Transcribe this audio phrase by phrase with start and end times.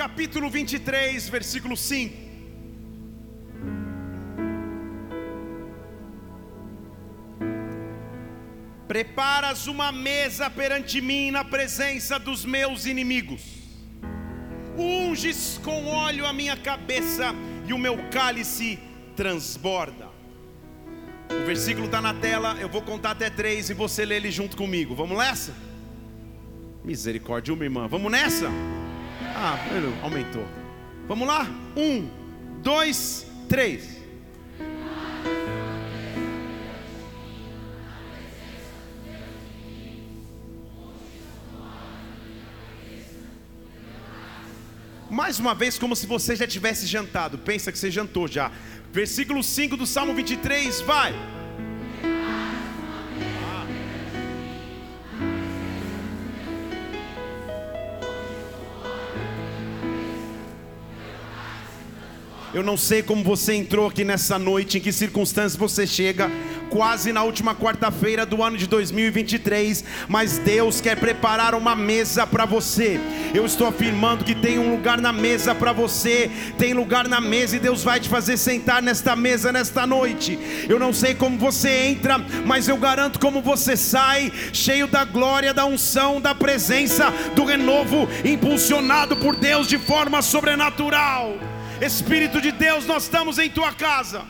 [0.00, 2.16] capítulo 23, versículo 5.
[8.88, 13.42] Preparas uma mesa perante mim na presença dos meus inimigos.
[14.78, 17.34] Unges com óleo a minha cabeça
[17.68, 18.78] e o meu cálice
[19.14, 20.08] transborda.
[21.30, 24.56] O versículo está na tela, eu vou contar até três e você lê ele junto
[24.56, 24.94] comigo.
[24.94, 25.54] Vamos nessa?
[26.82, 27.86] Misericórdia, uma irmã.
[27.86, 28.50] Vamos nessa?
[29.34, 29.58] Ah,
[30.02, 30.46] aumentou.
[31.06, 31.46] Vamos lá?
[31.76, 32.08] Um,
[32.62, 34.00] dois, três.
[45.10, 47.36] Mais uma vez, como se você já tivesse jantado.
[47.36, 48.52] Pensa que você jantou já.
[48.92, 51.12] Versículo 5 do Salmo 23, vai.
[62.52, 66.28] Eu não sei como você entrou aqui nessa noite, em que circunstâncias você chega,
[66.68, 72.44] quase na última quarta-feira do ano de 2023, mas Deus quer preparar uma mesa para
[72.44, 72.98] você.
[73.32, 77.54] Eu estou afirmando que tem um lugar na mesa para você, tem lugar na mesa
[77.54, 80.36] e Deus vai te fazer sentar nesta mesa nesta noite.
[80.68, 85.54] Eu não sei como você entra, mas eu garanto como você sai, cheio da glória,
[85.54, 91.49] da unção, da presença, do renovo, impulsionado por Deus de forma sobrenatural.
[91.80, 94.22] Espírito de Deus, nós estamos em tua casa.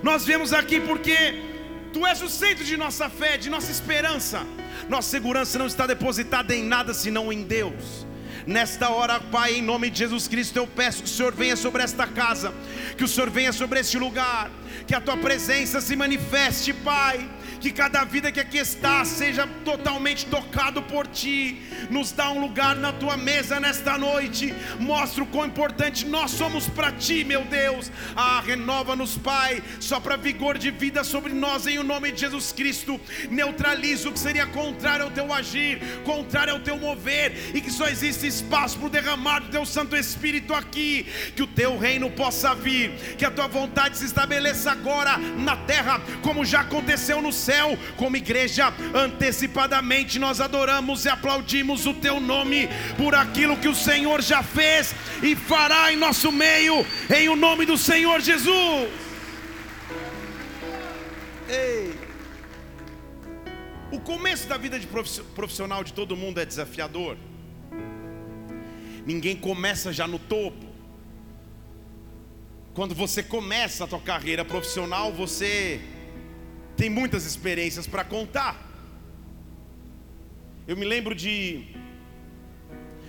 [0.00, 1.42] Nós viemos aqui porque
[1.92, 4.46] tu és o centro de nossa fé, de nossa esperança.
[4.88, 8.06] Nossa segurança não está depositada em nada senão em Deus.
[8.46, 11.82] Nesta hora, Pai, em nome de Jesus Cristo, eu peço que o Senhor venha sobre
[11.82, 12.54] esta casa,
[12.96, 14.50] que o Senhor venha sobre este lugar,
[14.86, 17.28] que a tua presença se manifeste, Pai
[17.60, 21.60] que cada vida que aqui está seja totalmente tocado por Ti.
[21.90, 24.54] Nos dá um lugar na Tua mesa nesta noite.
[24.78, 27.92] Mostra o quão importante nós somos para Ti, meu Deus.
[28.16, 32.50] Ah, renova-nos, Pai, só para vigor de vida sobre nós, em o nome de Jesus
[32.50, 32.98] Cristo.
[33.30, 37.86] Neutraliza o que seria contrário ao Teu agir, contrário ao Teu mover, e que só
[37.88, 41.06] existe espaço para o derramar do Teu Santo Espírito aqui.
[41.36, 46.00] Que o Teu reino possa vir, que a Tua vontade se estabeleça agora na terra,
[46.22, 52.20] como já aconteceu no céu céu, como igreja, antecipadamente nós adoramos e aplaudimos o teu
[52.20, 57.34] nome por aquilo que o Senhor já fez e fará em nosso meio, em o
[57.34, 58.88] nome do Senhor Jesus.
[61.48, 61.92] Ei.
[63.90, 64.86] O começo da vida de
[65.34, 67.16] profissional de todo mundo é desafiador.
[69.04, 70.66] Ninguém começa já no topo.
[72.74, 75.80] Quando você começa a tua carreira profissional, você
[76.80, 78.54] tem muitas experiências para contar.
[80.66, 81.66] Eu me lembro de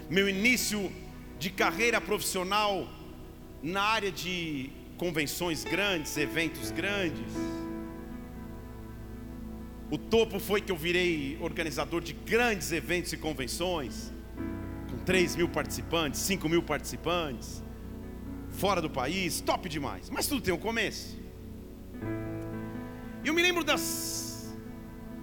[0.10, 0.92] meu início
[1.40, 2.86] de carreira profissional
[3.64, 7.32] na área de convenções grandes, eventos grandes.
[9.90, 14.12] O topo foi que eu virei organizador de grandes eventos e convenções,
[14.90, 17.64] com 3 mil participantes, 5 mil participantes,
[18.50, 20.10] fora do país, top demais.
[20.10, 21.21] Mas tudo tem um começo.
[23.24, 24.52] E eu me lembro das,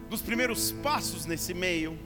[0.08, 1.98] dos primeiros passos nesse meio,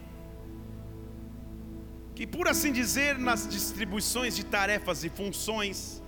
[2.15, 6.03] que por assim dizer, nas distribuições de tarefas e funções,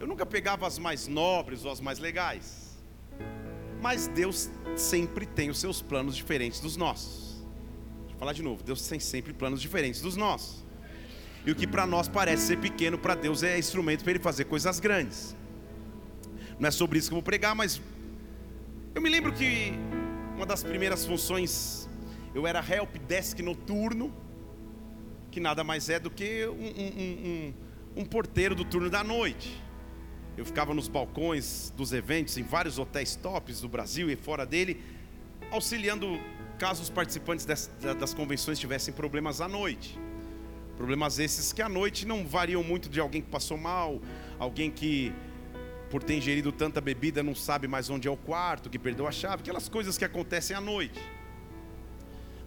[0.00, 2.78] eu nunca pegava as mais nobres ou as mais legais,
[3.82, 7.44] mas Deus sempre tem os seus planos diferentes dos nossos.
[8.00, 10.64] Deixa eu falar de novo: Deus tem sempre planos diferentes dos nossos.
[11.44, 14.44] E o que para nós parece ser pequeno, para Deus é instrumento para Ele fazer
[14.44, 15.36] coisas grandes.
[16.58, 17.80] Não é sobre isso que eu vou pregar, mas
[18.94, 19.72] eu me lembro que
[20.34, 21.88] uma das primeiras funções,
[22.34, 24.12] eu era help desk noturno,
[25.30, 29.62] que nada mais é do que um, um, um, um porteiro do turno da noite.
[30.36, 34.80] Eu ficava nos balcões dos eventos em vários hotéis tops do Brasil e fora dele,
[35.50, 36.18] auxiliando
[36.58, 39.98] caso os participantes das, das convenções tivessem problemas à noite.
[40.76, 44.00] Problemas esses que à noite não variam muito de alguém que passou mal,
[44.38, 45.12] alguém que
[45.90, 49.12] por ter ingerido tanta bebida, não sabe mais onde é o quarto, que perdeu a
[49.12, 51.00] chave, aquelas coisas que acontecem à noite.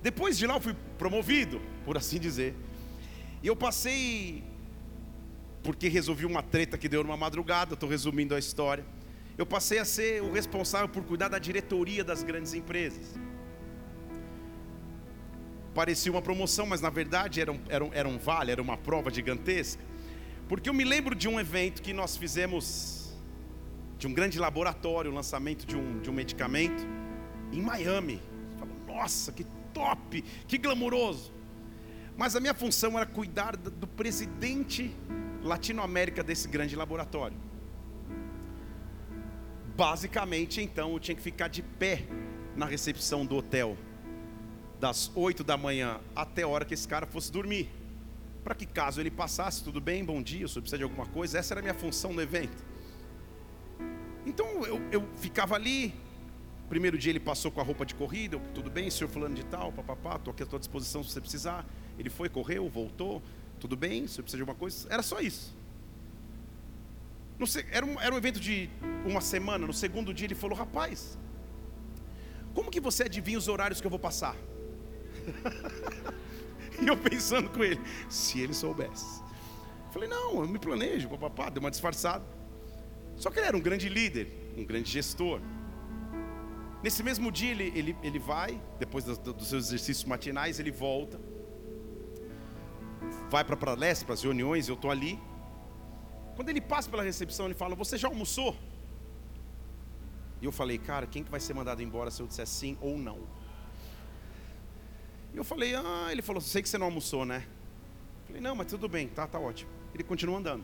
[0.01, 2.55] Depois de lá eu fui promovido, por assim dizer.
[3.41, 4.43] E eu passei,
[5.63, 8.85] porque resolvi uma treta que deu numa madrugada, estou resumindo a história.
[9.37, 13.19] Eu passei a ser o responsável por cuidar da diretoria das grandes empresas.
[15.73, 18.77] Parecia uma promoção, mas na verdade era um, era, um, era um vale, era uma
[18.77, 19.81] prova gigantesca.
[20.47, 23.00] Porque eu me lembro de um evento que nós fizemos
[24.01, 26.83] de um grande laboratório, o lançamento de um, de um medicamento
[27.53, 28.19] em Miami.
[28.57, 31.31] Fala, nossa, que top, que glamouroso.
[32.17, 34.91] Mas a minha função era cuidar do presidente
[35.43, 37.37] latino-américa desse grande laboratório.
[39.77, 42.03] Basicamente, então, eu tinha que ficar de pé
[42.55, 43.77] na recepção do hotel,
[44.79, 47.69] das 8 da manhã até a hora que esse cara fosse dormir.
[48.43, 51.53] Para que caso ele passasse, tudo bem, bom dia, se precisa de alguma coisa, essa
[51.53, 52.70] era a minha função no evento.
[54.25, 55.93] Então eu, eu ficava ali.
[56.69, 59.43] Primeiro dia ele passou com a roupa de corrida, eu, tudo bem, senhor fulano de
[59.43, 61.65] tal, papapá, estou aqui à tua disposição se você precisar.
[61.99, 63.21] Ele foi, correu, voltou,
[63.59, 65.53] tudo bem, se você precisa de alguma coisa, era só isso.
[67.71, 68.69] Era, um, era um evento de
[69.05, 71.17] uma semana, no segundo dia ele falou, rapaz,
[72.53, 74.35] como que você adivinha os horários que eu vou passar?
[76.81, 79.21] e eu pensando com ele, se ele soubesse.
[79.91, 82.23] Falei, não, eu me planejo, papapá, deu uma disfarçada.
[83.17, 85.39] Só que ele era um grande líder, um grande gestor.
[86.83, 89.17] Nesse mesmo dia ele, ele, ele vai, depois dos,
[89.47, 91.19] seus exercícios matinais, ele volta.
[93.29, 95.19] Vai para a palestra, para as reuniões, eu estou ali.
[96.35, 98.55] Quando ele passa pela recepção, ele fala: Você já almoçou?
[100.41, 102.97] E eu falei: Cara, quem que vai ser mandado embora se eu disser sim ou
[102.97, 103.19] não?
[105.33, 107.45] E eu falei: Ah, ele falou: Sei que você não almoçou, né?
[108.21, 109.69] Eu falei: Não, mas tudo bem, tá, tá ótimo.
[109.93, 110.63] Ele continua andando.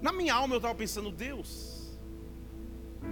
[0.00, 1.98] Na minha alma eu estava pensando, Deus,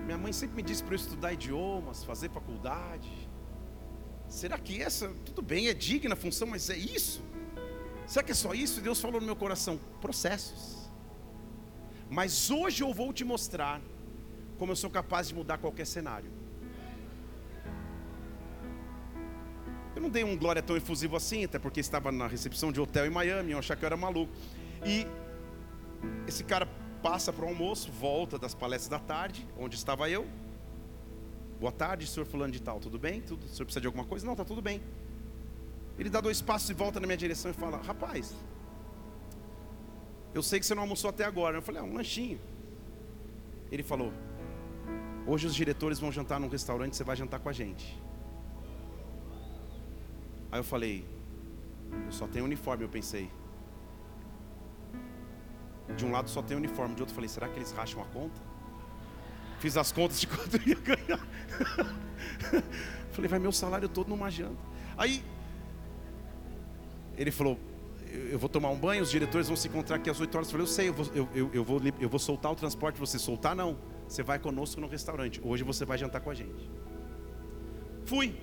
[0.04, 3.10] minha mãe sempre me disse para eu estudar idiomas, fazer faculdade.
[4.28, 7.22] Será que essa, tudo bem, é digna a função, mas é isso?
[8.06, 8.80] Será que é só isso?
[8.80, 10.90] Deus falou no meu coração: processos.
[12.08, 13.80] Mas hoje eu vou te mostrar
[14.58, 16.30] como eu sou capaz de mudar qualquer cenário.
[19.94, 23.06] Eu não dei um glória tão efusivo assim, até porque estava na recepção de hotel
[23.06, 24.32] em Miami, eu achava que eu era maluco.
[24.84, 25.06] E
[26.26, 26.66] esse cara
[27.02, 30.26] passa para o almoço, volta das palestras da tarde, onde estava eu.
[31.60, 33.20] Boa tarde, senhor fulano de tal, tudo bem?
[33.20, 33.44] Tudo?
[33.44, 34.26] O senhor precisa de alguma coisa?
[34.26, 34.82] Não, está tudo bem.
[35.98, 38.34] Ele dá dois passos e volta na minha direção e fala: Rapaz,
[40.34, 41.56] eu sei que você não almoçou até agora.
[41.56, 42.38] Eu falei: Ah, um lanchinho.
[43.72, 44.12] Ele falou:
[45.26, 47.98] Hoje os diretores vão jantar num restaurante, você vai jantar com a gente.
[50.52, 51.04] Aí eu falei:
[52.04, 53.30] Eu só tenho uniforme, eu pensei.
[55.94, 58.40] De um lado só tem uniforme, de outro falei, será que eles racham a conta?
[59.60, 61.26] Fiz as contas de quanto eu ia ganhar.
[63.12, 64.58] falei, vai meu salário todo numa janta.
[64.96, 65.22] Aí
[67.16, 67.58] ele falou,
[68.30, 70.48] eu vou tomar um banho, os diretores vão se encontrar aqui às 8 horas.
[70.48, 72.98] Eu falei, eu sei, eu vou, eu, eu, eu, vou, eu vou soltar o transporte,
[72.98, 73.78] você soltar não.
[74.08, 75.40] Você vai conosco no restaurante.
[75.42, 76.70] Hoje você vai jantar com a gente.
[78.04, 78.36] Fui.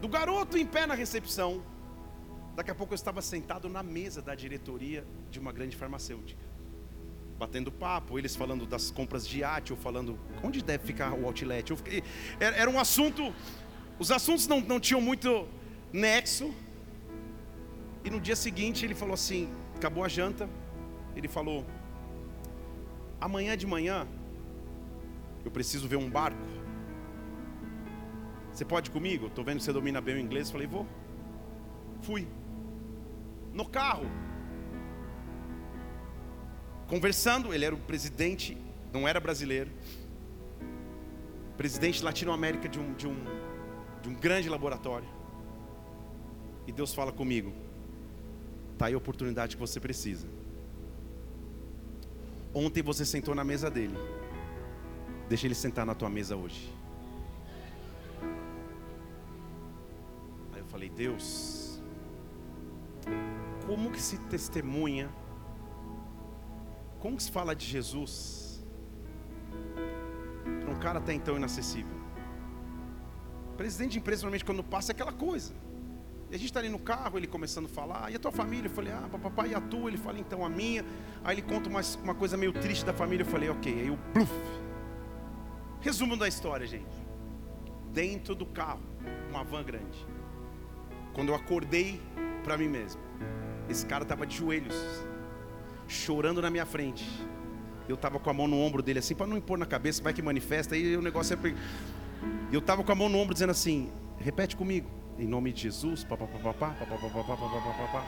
[0.00, 1.62] Do garoto em pé na recepção,
[2.54, 6.42] Daqui a pouco eu estava sentado na mesa da diretoria de uma grande farmacêutica,
[7.38, 11.74] batendo papo, eles falando das compras de iate, eu falando onde deve ficar o outlet.
[11.74, 12.02] Fiquei,
[12.38, 13.34] era, um assunto,
[13.98, 15.48] os assuntos não, não tinham muito
[15.92, 16.54] nexo.
[18.04, 20.48] E no dia seguinte ele falou assim: acabou a janta,
[21.16, 21.64] ele falou:
[23.18, 24.06] amanhã de manhã
[25.42, 26.38] eu preciso ver um barco.
[28.52, 29.28] Você pode ir comigo?
[29.28, 30.50] Estou vendo que você domina bem o inglês.
[30.50, 30.86] Falei, vou.
[32.02, 32.28] Fui
[33.52, 34.06] no carro.
[36.88, 38.56] Conversando, ele era o presidente,
[38.92, 39.70] não era brasileiro,
[41.56, 43.16] presidente latino-américa de um, de, um,
[44.02, 45.08] de um grande laboratório.
[46.66, 47.52] E Deus fala comigo:
[48.72, 50.26] está aí a oportunidade que você precisa.
[52.54, 53.96] Ontem você sentou na mesa dele,
[55.28, 56.72] deixa ele sentar na tua mesa hoje.
[60.52, 61.61] Aí eu falei: Deus,
[63.72, 65.08] como que se testemunha,
[67.00, 68.62] como que se fala de Jesus
[70.60, 71.96] para um cara até então inacessível?
[73.56, 75.54] Presidente de empresa, normalmente, quando passa, é aquela coisa.
[76.30, 78.66] E a gente está ali no carro, ele começando a falar, e a tua família?
[78.66, 79.88] Eu falei, ah, papai, e a tua?
[79.88, 80.84] Ele fala, então a minha.
[81.24, 83.72] Aí ele conta uma, uma coisa meio triste da família, eu falei, ok.
[83.72, 84.30] Aí o bluf.
[85.80, 86.94] Resumo da história, gente.
[87.90, 88.82] Dentro do carro,
[89.30, 90.06] uma van grande.
[91.14, 92.02] Quando eu acordei
[92.44, 93.00] para mim mesmo,
[93.68, 94.74] esse cara estava de joelhos,
[95.88, 97.04] chorando na minha frente.
[97.88, 100.12] Eu estava com a mão no ombro dele assim, para não impor na cabeça, vai
[100.12, 101.54] que manifesta, aí o negócio é.
[102.52, 106.04] Eu estava com a mão no ombro dizendo assim: repete comigo, em nome de Jesus,
[106.04, 108.06] papapá, papapá, papapá.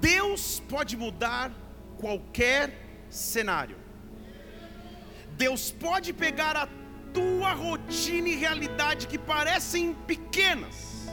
[0.00, 1.52] Deus pode mudar
[1.98, 3.87] qualquer cenário.
[5.38, 6.68] Deus pode pegar a
[7.14, 11.06] tua rotina e realidade que parecem pequenas,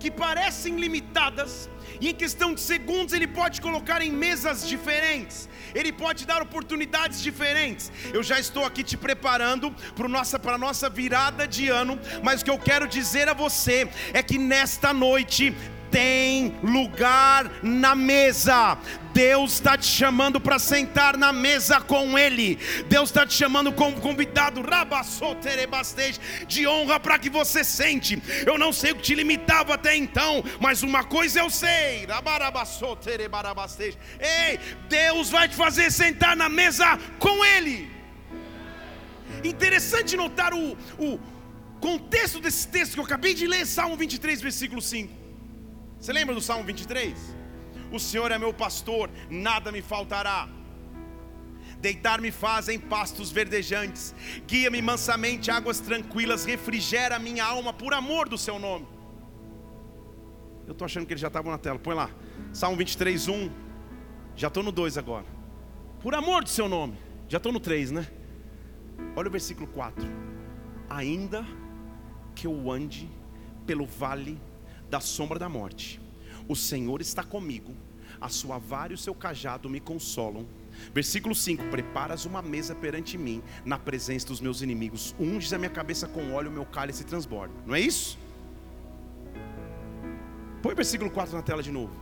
[0.00, 5.92] que parecem limitadas, e em questão de segundos ele pode colocar em mesas diferentes, ele
[5.92, 7.92] pode dar oportunidades diferentes.
[8.12, 12.44] Eu já estou aqui te preparando para a nossa, nossa virada de ano, mas o
[12.44, 15.54] que eu quero dizer a você é que nesta noite
[15.92, 18.78] tem lugar na mesa.
[19.12, 22.58] Deus está te chamando para sentar na mesa com Ele.
[22.88, 24.62] Deus está te chamando como convidado,
[26.46, 28.22] de honra para que você sente.
[28.46, 32.06] Eu não sei o que te limitava até então, mas uma coisa eu sei.
[34.18, 37.90] Ei, Deus vai te fazer sentar na mesa com Ele.
[39.44, 41.18] Interessante notar o, o
[41.80, 45.12] contexto desse texto que eu acabei de ler, Salmo 23, versículo 5.
[45.98, 47.41] Você lembra do Salmo 23?
[47.92, 50.48] O Senhor é meu pastor, nada me faltará.
[51.78, 54.14] Deitar-me faz em pastos verdejantes,
[54.46, 58.86] guia-me mansamente águas tranquilas, refrigera minha alma por amor do seu nome.
[60.66, 62.08] Eu estou achando que eles já estavam na tela, põe lá,
[62.52, 63.50] Salmo 23, 1.
[64.34, 65.26] Já estou no 2 agora.
[66.00, 66.96] Por amor do seu nome,
[67.28, 68.06] já estou no 3, né?
[69.14, 70.08] Olha o versículo 4.
[70.88, 71.44] Ainda
[72.34, 73.10] que eu ande
[73.66, 74.40] pelo vale
[74.88, 76.01] da sombra da morte.
[76.48, 77.74] O Senhor está comigo,
[78.20, 80.46] a sua vara e o seu cajado me consolam.
[80.92, 85.14] Versículo 5: Preparas uma mesa perante mim, na presença dos meus inimigos.
[85.18, 87.54] Unges a minha cabeça com óleo, o meu cálice transborda.
[87.66, 88.18] Não é isso?
[90.62, 91.94] Põe o versículo 4 na tela de novo.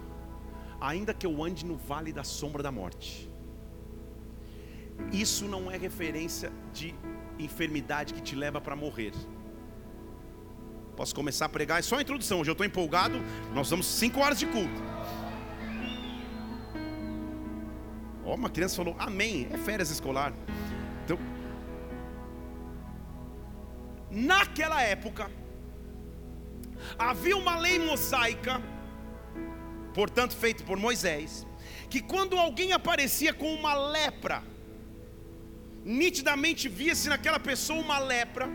[0.81, 3.31] Ainda que eu ande no vale da sombra da morte.
[5.13, 6.95] Isso não é referência de
[7.39, 9.13] enfermidade que te leva para morrer.
[11.01, 12.41] Posso começar a pregar, é só a introdução.
[12.41, 13.23] Hoje eu estou empolgado.
[13.55, 14.83] Nós vamos cinco horas de culto.
[18.23, 19.49] Ó, oh, uma criança falou, amém.
[19.51, 20.35] É férias escolar.
[21.03, 21.19] Então,
[24.11, 25.31] naquela época,
[26.99, 28.61] havia uma lei mosaica,
[29.95, 31.47] portanto, feita por Moisés,
[31.89, 34.43] que quando alguém aparecia com uma lepra,
[35.83, 38.51] nitidamente via-se naquela pessoa uma lepra,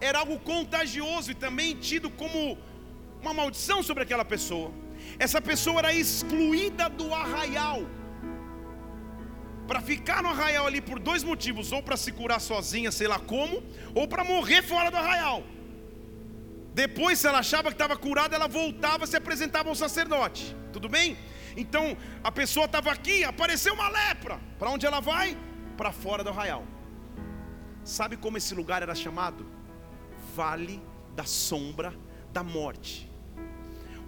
[0.00, 2.58] era algo contagioso e também tido como
[3.20, 4.72] uma maldição sobre aquela pessoa.
[5.18, 7.82] Essa pessoa era excluída do arraial.
[9.68, 13.18] Para ficar no arraial ali por dois motivos: ou para se curar sozinha, sei lá
[13.18, 13.62] como,
[13.94, 15.42] ou para morrer fora do arraial.
[16.72, 20.56] Depois, se ela achava que estava curada, ela voltava e se apresentava ao sacerdote.
[20.72, 21.16] Tudo bem?
[21.56, 24.40] Então, a pessoa estava aqui, apareceu uma lepra.
[24.58, 25.36] Para onde ela vai?
[25.76, 26.64] Para fora do arraial.
[27.82, 29.44] Sabe como esse lugar era chamado?
[30.34, 30.82] Vale
[31.14, 31.94] da sombra
[32.32, 33.10] da morte.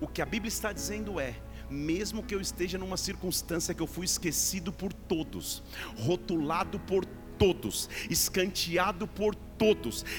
[0.01, 1.35] O que a Bíblia está dizendo é:
[1.71, 5.63] mesmo que eu esteja numa circunstância que eu fui esquecido por todos,
[5.97, 7.05] rotulado por
[7.39, 9.52] todos, escanteado por todos,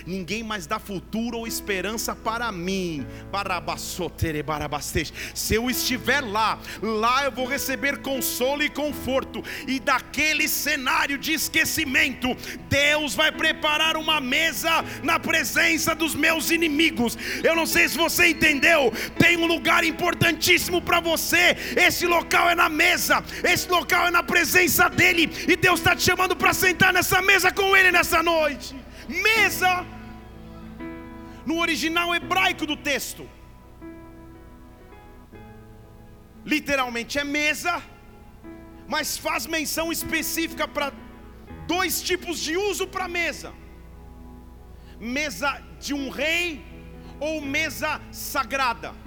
[0.08, 3.06] ninguém mais dá futuro ou esperança para mim.
[5.34, 11.34] Se eu estiver lá, lá eu vou receber consolo e conforto, e daquele cenário de
[11.34, 12.36] esquecimento,
[12.70, 17.18] Deus vai preparar uma mesa na presença dos meus inimigos.
[17.44, 21.58] Eu não sei se você entendeu, tem um lugar importantíssimo para você.
[21.76, 26.04] Esse local é na mesa, esse local é na presença dEle, e Deus está te
[26.04, 28.76] chamando para sentar nessa mesa com Ele nessa noite
[29.08, 29.86] mesa,
[31.46, 33.30] no original hebraico do texto.
[36.46, 37.82] Literalmente é mesa,
[38.88, 40.92] mas faz menção específica para
[41.68, 43.54] dois tipos de uso para mesa:
[45.00, 46.64] mesa de um rei
[47.20, 49.03] ou mesa sagrada.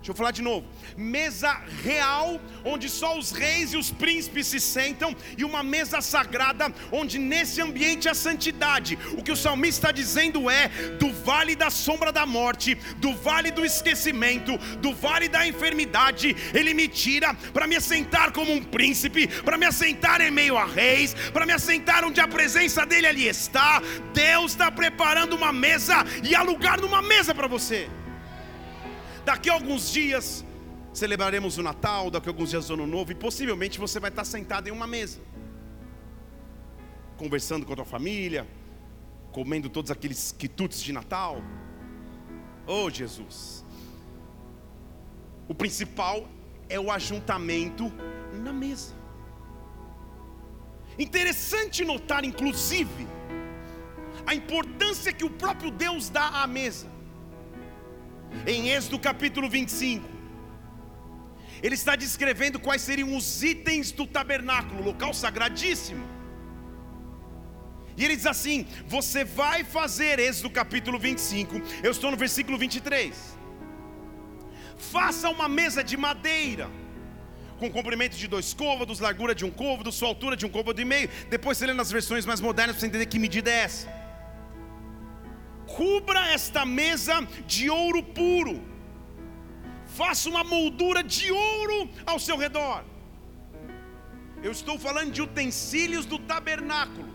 [0.00, 0.66] Deixa eu falar de novo
[0.96, 1.52] mesa
[1.82, 7.18] real, onde só os reis e os príncipes se sentam, e uma mesa sagrada, onde
[7.18, 8.98] nesse ambiente há santidade.
[9.12, 13.50] O que o salmista está dizendo é: do vale da sombra da morte, do vale
[13.50, 19.26] do esquecimento, do vale da enfermidade, ele me tira para me assentar como um príncipe,
[19.42, 23.28] para me assentar em meio a reis, para me assentar onde a presença dele ali
[23.28, 23.82] está.
[24.12, 27.88] Deus está preparando uma mesa e há lugar numa mesa para você.
[29.24, 30.44] Daqui a alguns dias,
[30.92, 34.24] celebraremos o Natal, daqui a alguns dias o Ano Novo, e possivelmente você vai estar
[34.24, 35.20] sentado em uma mesa,
[37.16, 38.46] conversando com a tua família,
[39.30, 41.42] comendo todos aqueles quitutes de Natal.
[42.66, 43.64] Oh Jesus!
[45.48, 46.26] O principal
[46.68, 47.92] é o ajuntamento
[48.32, 48.94] na mesa.
[50.98, 53.06] Interessante notar, inclusive,
[54.26, 56.89] a importância que o próprio Deus dá à mesa.
[58.46, 60.08] Em Êxodo capítulo 25,
[61.62, 66.04] ele está descrevendo quais seriam os itens do tabernáculo, local sagradíssimo.
[67.96, 72.56] E ele diz assim: Você vai fazer, esse do capítulo 25, eu estou no versículo
[72.56, 73.38] 23.
[74.76, 76.70] Faça uma mesa de madeira
[77.58, 80.84] com comprimento de dois côvados, largura de um côvado, sua altura de um côvado e
[80.84, 81.10] meio.
[81.28, 83.99] Depois você lê nas versões mais modernas para você entender que medida é essa.
[85.76, 88.62] Cubra esta mesa de ouro puro.
[89.86, 92.84] Faça uma moldura de ouro ao seu redor.
[94.42, 97.08] Eu estou falando de utensílios do tabernáculo.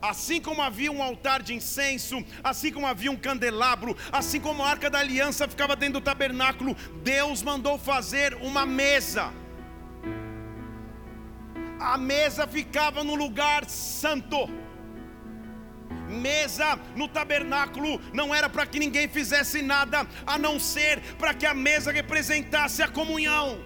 [0.00, 4.70] Assim como havia um altar de incenso, assim como havia um candelabro, assim como a
[4.70, 9.32] arca da aliança ficava dentro do tabernáculo, Deus mandou fazer uma mesa.
[11.80, 14.48] A mesa ficava no lugar santo.
[16.08, 21.46] Mesa no tabernáculo não era para que ninguém fizesse nada, a não ser para que
[21.46, 23.58] a mesa representasse a comunhão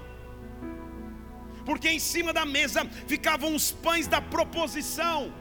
[1.65, 5.33] porque em cima da mesa ficavam os pães da proposição.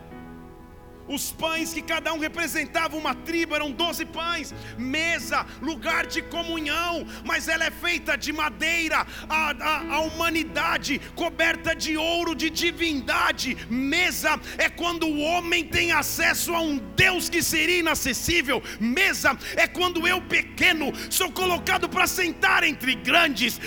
[1.11, 7.05] Os pães que cada um representava uma tribo, eram doze pães, mesa, lugar de comunhão,
[7.25, 13.57] mas ela é feita de madeira, a, a, a humanidade coberta de ouro, de divindade.
[13.69, 18.63] Mesa é quando o homem tem acesso a um Deus que seria inacessível.
[18.79, 23.59] Mesa é quando eu, pequeno, sou colocado para sentar entre grandes.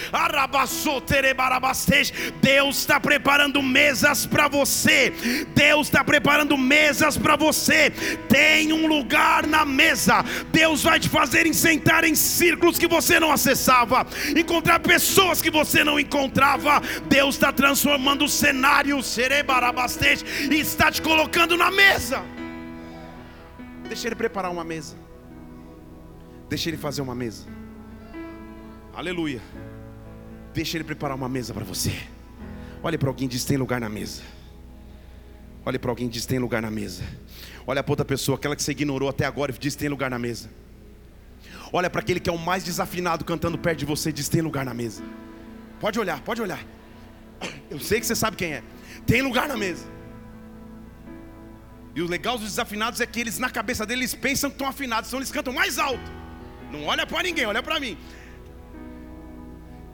[2.41, 5.13] Deus está preparando mesas para você,
[5.55, 7.91] Deus está preparando mesas para para você.
[8.29, 10.25] Tem um lugar na mesa.
[10.53, 15.83] Deus vai te fazer sentar em círculos que você não acessava, encontrar pessoas que você
[15.85, 16.81] não encontrava.
[17.09, 22.23] Deus está transformando o cenário, serebarabastete, e está te colocando na mesa.
[23.89, 24.97] Deixa Ele preparar uma mesa.
[26.49, 27.47] Deixa Ele fazer uma mesa.
[28.95, 29.41] Aleluia.
[30.53, 31.93] Deixa Ele preparar uma mesa para você.
[32.83, 34.23] Olhe para alguém e diz: tem lugar na mesa.
[35.65, 37.03] Olhe para alguém e diz: tem lugar na mesa.
[37.67, 40.19] Olha para outra pessoa, aquela que você ignorou até agora e diz: tem lugar na
[40.19, 40.51] mesa.
[41.73, 44.41] Olha para aquele que é o mais desafinado cantando perto de você e diz: tem
[44.41, 45.03] lugar na mesa.
[45.81, 46.65] Pode olhar, pode olhar.
[47.71, 48.63] Eu sei que você sabe quem é.
[49.07, 49.87] Tem lugar na mesa.
[51.95, 55.09] E o legal dos desafinados é que eles, na cabeça deles, pensam que estão afinados,
[55.09, 56.11] então eles cantam mais alto.
[56.71, 57.97] Não olha para ninguém, olha para mim.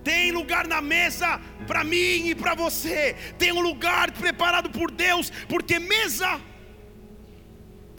[0.02, 3.14] Tem lugar na mesa para mim e para você.
[3.38, 6.40] Tem um lugar preparado por Deus, porque mesa.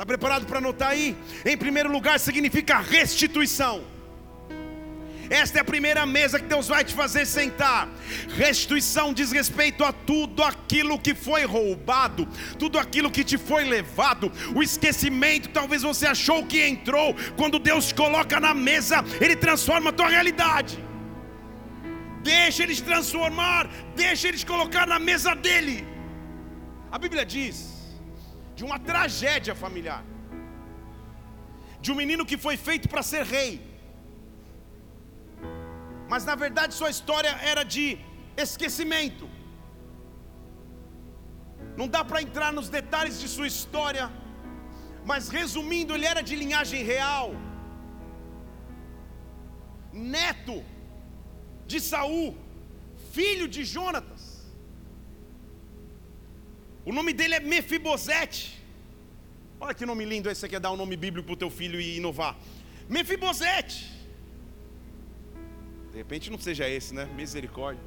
[0.01, 1.15] Está preparado para anotar aí?
[1.45, 3.83] Em primeiro lugar, significa restituição.
[5.29, 7.87] Esta é a primeira mesa que Deus vai te fazer sentar.
[8.35, 14.31] Restituição diz respeito a tudo aquilo que foi roubado, tudo aquilo que te foi levado.
[14.55, 17.15] O esquecimento, talvez você achou que entrou.
[17.37, 20.83] Quando Deus te coloca na mesa, Ele transforma a tua realidade
[22.23, 25.87] deixa eles transformar, deixa eles colocar na mesa dele.
[26.91, 27.70] A Bíblia diz
[28.57, 30.03] de uma tragédia familiar,
[31.83, 33.51] de um menino que foi feito para ser rei,
[36.11, 37.85] mas na verdade sua história era de
[38.45, 39.27] esquecimento.
[41.79, 44.05] Não dá para entrar nos detalhes de sua história,
[45.09, 47.27] mas resumindo, ele era de linhagem real,
[50.15, 50.57] neto
[51.71, 52.29] de Saul,
[53.17, 54.10] filho de Jonatas.
[56.85, 58.59] O nome dele é Mefibosete.
[59.59, 61.79] Olha que nome lindo esse, você quer dar um nome bíblico para o teu filho
[61.79, 62.35] e inovar.
[62.89, 63.91] Mefibosete.
[65.91, 67.05] De repente não seja esse, né?
[67.15, 67.83] Misericórdia.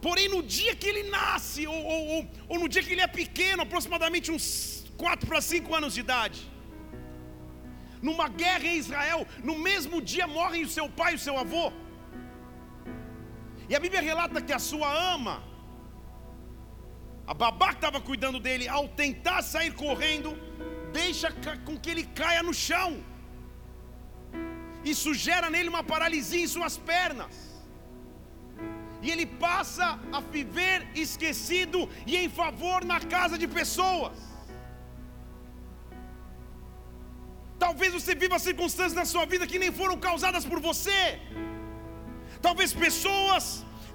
[0.00, 3.06] Porém, no dia que ele nasce, ou, ou, ou, ou no dia que ele é
[3.06, 4.46] pequeno, aproximadamente uns
[4.96, 6.40] 4 para 5 anos de idade,
[8.00, 11.72] numa guerra em Israel, no mesmo dia morrem o seu pai e o seu avô.
[13.68, 15.42] E a Bíblia relata que a sua ama,
[17.32, 20.30] a babá que estava cuidando dele, ao tentar sair correndo,
[21.00, 21.28] deixa
[21.66, 22.90] com que ele caia no chão.
[24.92, 27.34] Isso gera nele uma paralisia em suas pernas.
[29.04, 29.86] E ele passa
[30.16, 34.16] a viver esquecido e em favor na casa de pessoas.
[37.64, 41.02] Talvez você viva circunstâncias na sua vida que nem foram causadas por você.
[42.48, 43.44] Talvez pessoas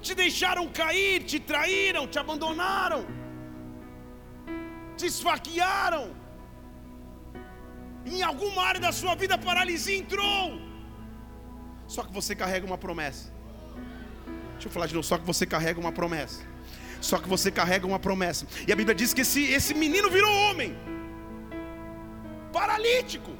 [0.05, 3.01] te deixaram cair, te traíram, te abandonaram,
[5.03, 6.05] te esfaquearam.
[8.05, 10.45] Em alguma área da sua vida a paralisia entrou.
[11.87, 13.25] Só que você carrega uma promessa.
[14.53, 16.41] Deixa eu falar de novo, só que você carrega uma promessa.
[17.09, 18.47] Só que você carrega uma promessa.
[18.67, 20.71] E a Bíblia diz que esse, esse menino virou homem.
[22.59, 23.31] Paralítico.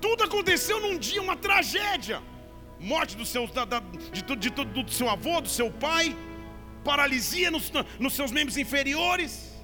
[0.00, 2.20] Tudo aconteceu num dia, uma tragédia.
[2.80, 3.80] Morte do seu, da, da,
[4.16, 6.16] de, de, de, do seu avô, do seu pai,
[6.84, 9.54] paralisia nos, nos seus membros inferiores.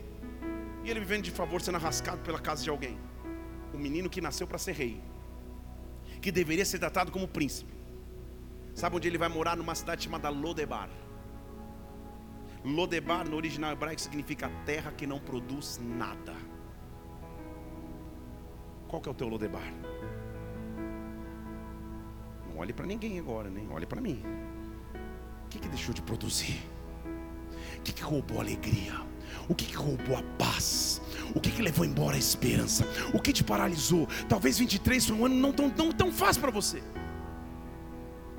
[0.85, 2.99] E ele vivendo de favor, sendo arrascado pela casa de alguém.
[3.75, 5.03] o menino que nasceu para ser rei,
[6.23, 7.75] que deveria ser tratado como príncipe.
[8.75, 9.57] Sabe onde ele vai morar?
[9.57, 10.89] Numa cidade chamada Lodebar.
[12.65, 16.35] Lodebar, no original hebraico, significa terra que não produz nada.
[18.89, 19.73] Qual que é o teu Lodebar?
[22.49, 24.23] Não olhe para ninguém agora, nem olhe para mim.
[25.45, 26.61] O que, que deixou de produzir?
[27.87, 29.01] Que, que roubou a alegria?
[29.49, 31.01] O que, que roubou a paz?
[31.33, 32.85] O que, que levou embora a esperança?
[33.15, 34.09] O que te paralisou?
[34.29, 36.83] Talvez 23 foi um ano não tão, tão, tão fácil para você.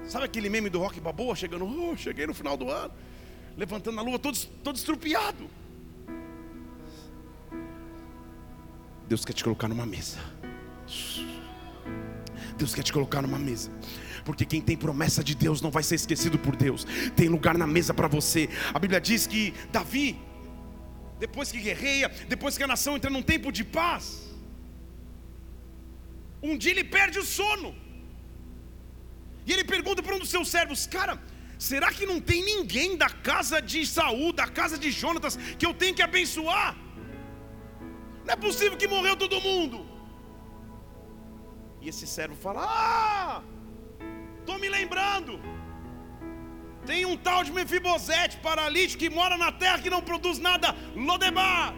[0.05, 1.63] Sabe aquele meme do rock baboa chegando?
[1.63, 2.93] Oh, cheguei no final do ano,
[3.55, 5.49] levantando a luva, todo, todo estrupiado.
[9.07, 10.19] Deus quer te colocar numa mesa.
[12.57, 13.71] Deus quer te colocar numa mesa.
[14.27, 16.81] Porque quem tem promessa de Deus não vai ser esquecido por Deus.
[17.19, 18.41] Tem lugar na mesa para você.
[18.77, 19.43] A Bíblia diz que
[19.75, 20.07] Davi,
[21.25, 24.03] depois que guerreia, depois que a nação entra num tempo de paz,
[26.49, 27.71] um dia ele perde o sono.
[29.45, 31.15] E ele pergunta para um dos seus servos: Cara,
[31.69, 35.73] será que não tem ninguém da casa de Saul, da casa de Jonatas, que eu
[35.83, 36.69] tenho que abençoar?
[38.25, 39.77] Não é possível que morreu todo mundo.
[41.81, 43.06] E esse servo fala: Ah,
[44.47, 45.33] estou me lembrando.
[46.89, 50.69] Tem um tal de Mefibosete, paralítico, que mora na terra que não produz nada,
[51.07, 51.73] Lodebar.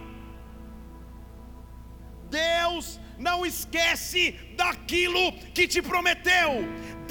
[2.41, 2.86] Deus
[3.27, 4.23] não esquece
[4.62, 5.23] daquilo
[5.55, 6.51] que te prometeu.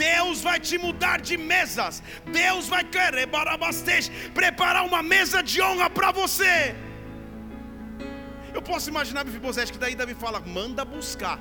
[0.09, 1.94] Deus vai te mudar de mesas.
[2.42, 4.05] Deus vai querer barabastej,
[4.40, 6.55] preparar uma mesa de honra para você.
[8.57, 11.40] Eu posso imaginar Mefibosete que daí Davi fala: "Manda buscar".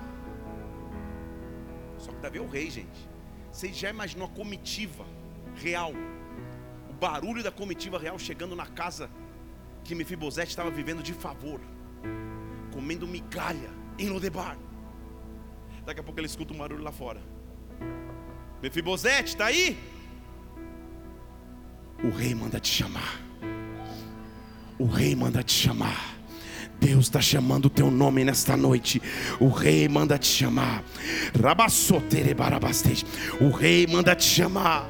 [2.04, 3.02] Só que Davi é o rei, gente.
[3.58, 5.04] Você já imaginou a comitiva
[5.56, 5.92] real?
[6.92, 9.10] O barulho da comitiva real chegando na casa
[9.84, 11.60] que Mefibosete estava vivendo de favor,
[12.72, 14.56] comendo migalha em Lodebar.
[15.84, 17.20] Daqui a pouco ele escuta um barulho lá fora.
[18.62, 19.76] Mefibosete, está aí?
[22.04, 23.20] O rei manda te chamar.
[24.78, 26.17] O rei manda te chamar.
[26.80, 29.02] Deus está chamando o teu nome nesta noite.
[29.40, 30.84] O rei manda te chamar.
[33.40, 34.90] O rei manda te chamar.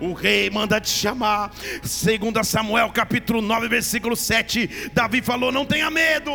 [0.00, 1.52] O rei manda te chamar.
[1.82, 6.32] Segundo Samuel capítulo 9, versículo 7, Davi falou: "Não tenha medo"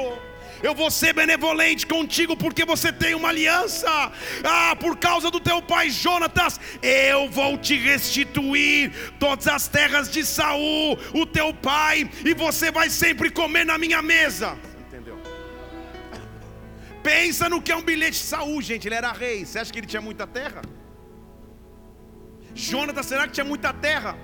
[0.63, 4.11] eu vou ser benevolente contigo porque você tem uma aliança.
[4.43, 10.25] Ah, por causa do teu pai Jonatas, eu vou te restituir todas as terras de
[10.25, 14.57] Saul, o teu pai, e você vai sempre comer na minha mesa.
[17.05, 18.87] Pensa no que é um bilhete de Saul, gente.
[18.87, 19.45] Ele era rei.
[19.45, 20.63] Você acha que ele tinha muita terra?
[22.55, 24.17] Jonatas, será que tinha muita terra?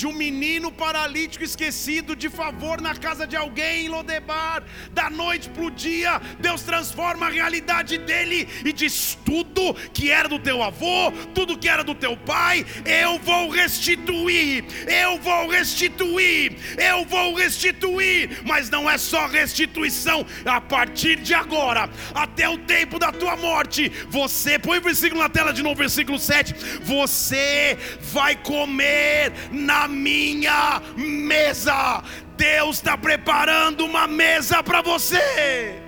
[0.00, 4.62] De um menino paralítico esquecido de favor na casa de alguém em Lodebar.
[4.92, 10.26] Da noite para o dia, Deus transforma a realidade dele e diz: tudo que era
[10.26, 16.56] do teu avô, tudo que era do teu pai, eu vou restituir, eu vou restituir,
[16.78, 18.40] eu vou restituir.
[18.46, 23.92] Mas não é só restituição, a partir de agora, até o tempo da tua morte,
[24.08, 26.54] você, põe o versículo na tela de novo, versículo 7.
[26.84, 32.02] Você vai comer na minha mesa.
[32.36, 35.82] Deus está preparando uma mesa para você.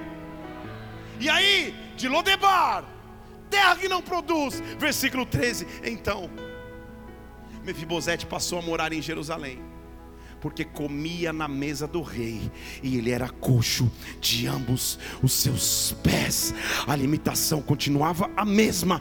[1.18, 2.84] E aí, de Lodebar,
[3.48, 5.66] terra que não produz, versículo 13.
[5.84, 6.28] Então,
[7.62, 9.71] Mefibosete passou a morar em Jerusalém
[10.42, 12.50] porque comia na mesa do rei,
[12.82, 16.52] e ele era coxo de ambos os seus pés.
[16.84, 19.00] A limitação continuava a mesma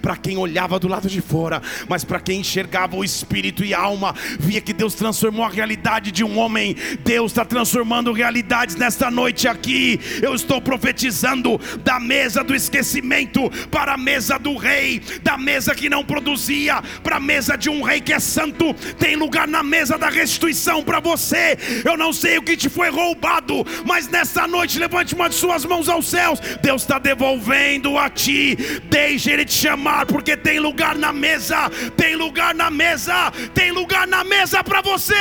[0.00, 3.80] para quem olhava do lado de fora, mas para quem enxergava o espírito e a
[3.80, 6.76] alma, via que Deus transformou a realidade de um homem.
[7.04, 9.98] Deus está transformando realidades nesta noite aqui.
[10.22, 15.88] Eu estou profetizando da mesa do esquecimento para a mesa do rei, da mesa que
[15.88, 18.72] não produzia para a mesa de um rei que é santo.
[18.98, 21.56] Tem lugar lugar na mesa da restituição para você.
[21.86, 25.64] Eu não sei o que te foi roubado, mas nessa noite levante uma de suas
[25.64, 26.38] mãos aos céus.
[26.60, 28.54] Deus está devolvendo a ti.
[28.90, 31.70] Deixe Ele te chamar, porque tem lugar na mesa.
[31.96, 33.32] Tem lugar na mesa.
[33.54, 35.14] Tem lugar na mesa para você.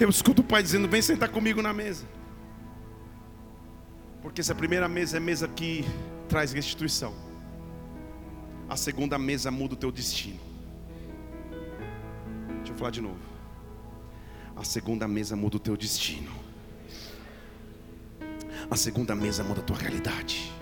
[0.00, 2.15] Eu escuto o pai dizendo: Vem sentar comigo na mesa.
[4.26, 5.84] Porque essa primeira mesa é mesa que
[6.28, 7.14] traz restituição.
[8.68, 10.40] A segunda mesa muda o teu destino.
[12.56, 13.20] Deixa eu falar de novo.
[14.56, 16.32] A segunda mesa muda o teu destino.
[18.68, 20.52] A segunda mesa muda a tua realidade.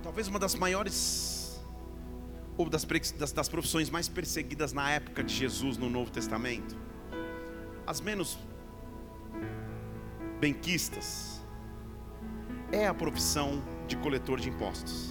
[0.00, 1.60] Talvez uma das maiores
[2.56, 2.84] ou das,
[3.18, 6.76] das, das profissões mais perseguidas na época de Jesus no Novo Testamento,
[7.84, 8.38] as menos
[10.40, 11.33] benquistas,
[12.74, 15.10] é a profissão de coletor de impostos.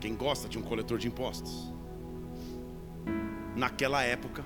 [0.00, 1.72] Quem gosta de um coletor de impostos?
[3.56, 4.44] Naquela época,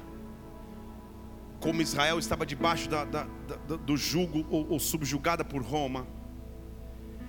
[1.61, 3.25] como Israel estava debaixo da, da,
[3.69, 6.07] da, do jugo ou, ou subjugada por Roma,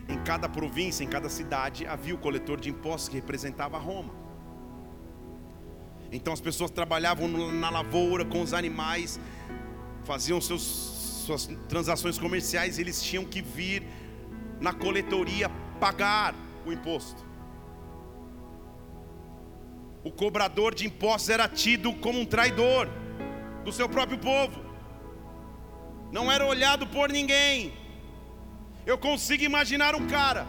[0.08, 4.14] em cada província, em cada cidade, havia o coletor de impostos que representava Roma.
[6.12, 9.20] Então as pessoas trabalhavam na lavoura com os animais,
[10.06, 10.64] faziam seus,
[11.26, 13.84] suas transações comerciais, eles tinham que vir
[14.60, 16.34] na coletoria pagar
[16.66, 17.24] o imposto.
[20.04, 22.88] O cobrador de impostos era tido como um traidor
[23.64, 24.64] do seu próprio povo,
[26.12, 27.86] não era olhado por ninguém
[28.86, 30.46] eu consigo imaginar um cara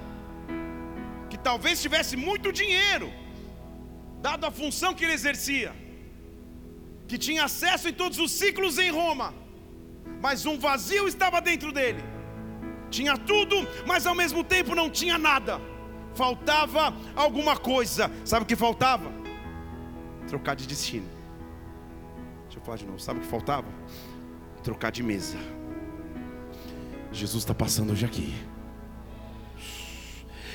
[1.31, 3.09] que talvez tivesse muito dinheiro,
[4.21, 5.75] dado a função que ele exercia,
[7.09, 9.33] que tinha acesso em todos os ciclos em Roma,
[10.21, 12.03] mas um vazio estava dentro dele.
[12.91, 15.61] Tinha tudo, mas ao mesmo tempo não tinha nada.
[16.15, 18.11] Faltava alguma coisa.
[18.25, 19.13] Sabe o que faltava?
[20.29, 21.09] Trocar de destino.
[22.45, 22.99] Deixa eu falar de novo.
[22.99, 23.69] Sabe o que faltava?
[24.63, 25.39] Trocar de mesa.
[27.13, 28.35] Jesus está passando hoje aqui.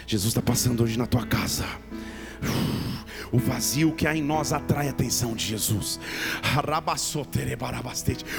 [0.07, 1.65] Jesus está passando hoje na tua casa.
[3.31, 5.99] O vazio que há em nós atrai a atenção de Jesus.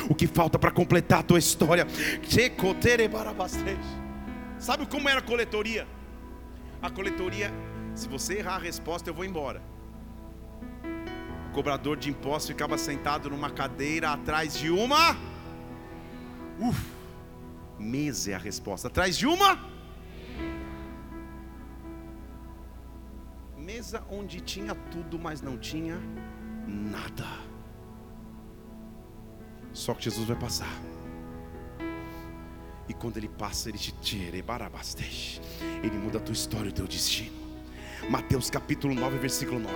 [0.08, 1.86] O que falta para completar a tua história?
[4.58, 5.86] Sabe como era a coletoria?
[6.80, 7.52] A coletoria,
[7.94, 9.62] se você errar a resposta, eu vou embora.
[11.50, 15.16] O cobrador de impostos ficava sentado numa cadeira atrás de uma.
[16.58, 17.02] Uf
[17.78, 18.88] Mesa é a resposta.
[18.88, 19.58] Atrás de uma
[23.72, 25.98] mesa onde tinha tudo, mas não tinha
[26.66, 27.26] nada.
[29.72, 30.78] Só que Jesus vai passar.
[32.86, 37.32] E quando ele passa, ele te tira, ele muda a tua história, o teu destino.
[38.10, 39.74] Mateus capítulo 9, versículo 9.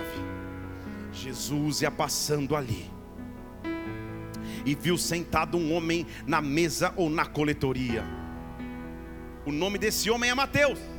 [1.11, 2.91] Jesus ia passando ali
[4.63, 8.03] e viu sentado um homem na mesa ou na coletoria.
[9.43, 10.96] O nome desse homem é Mateus.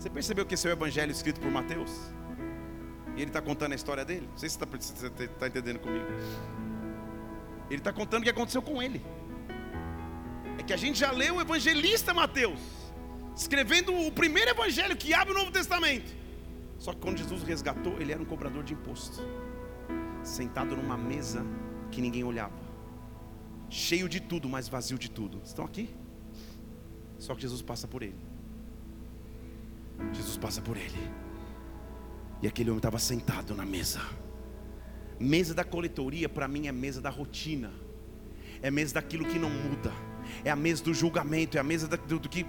[0.00, 1.90] Você percebeu que esse é o evangelho escrito por Mateus?
[3.14, 4.26] E ele está contando a história dele?
[4.30, 6.06] Não sei se você está tá entendendo comigo.
[7.68, 9.02] Ele está contando o que aconteceu com ele.
[10.58, 12.60] É que a gente já leu o evangelista Mateus,
[13.36, 16.10] escrevendo o primeiro evangelho que abre o Novo Testamento.
[16.78, 19.20] Só que quando Jesus resgatou, ele era um cobrador de imposto
[20.22, 21.44] sentado numa mesa
[21.90, 22.58] que ninguém olhava,
[23.68, 25.42] cheio de tudo, mas vazio de tudo.
[25.44, 25.94] Estão aqui?
[27.18, 28.29] Só que Jesus passa por ele.
[30.12, 31.10] Jesus passa por ele.
[32.42, 34.00] E aquele homem estava sentado na mesa.
[35.18, 37.72] Mesa da coletoria para mim é mesa da rotina.
[38.62, 39.92] É mesa daquilo que não muda
[40.44, 42.46] é a mesa do julgamento, é a mesa do, do, que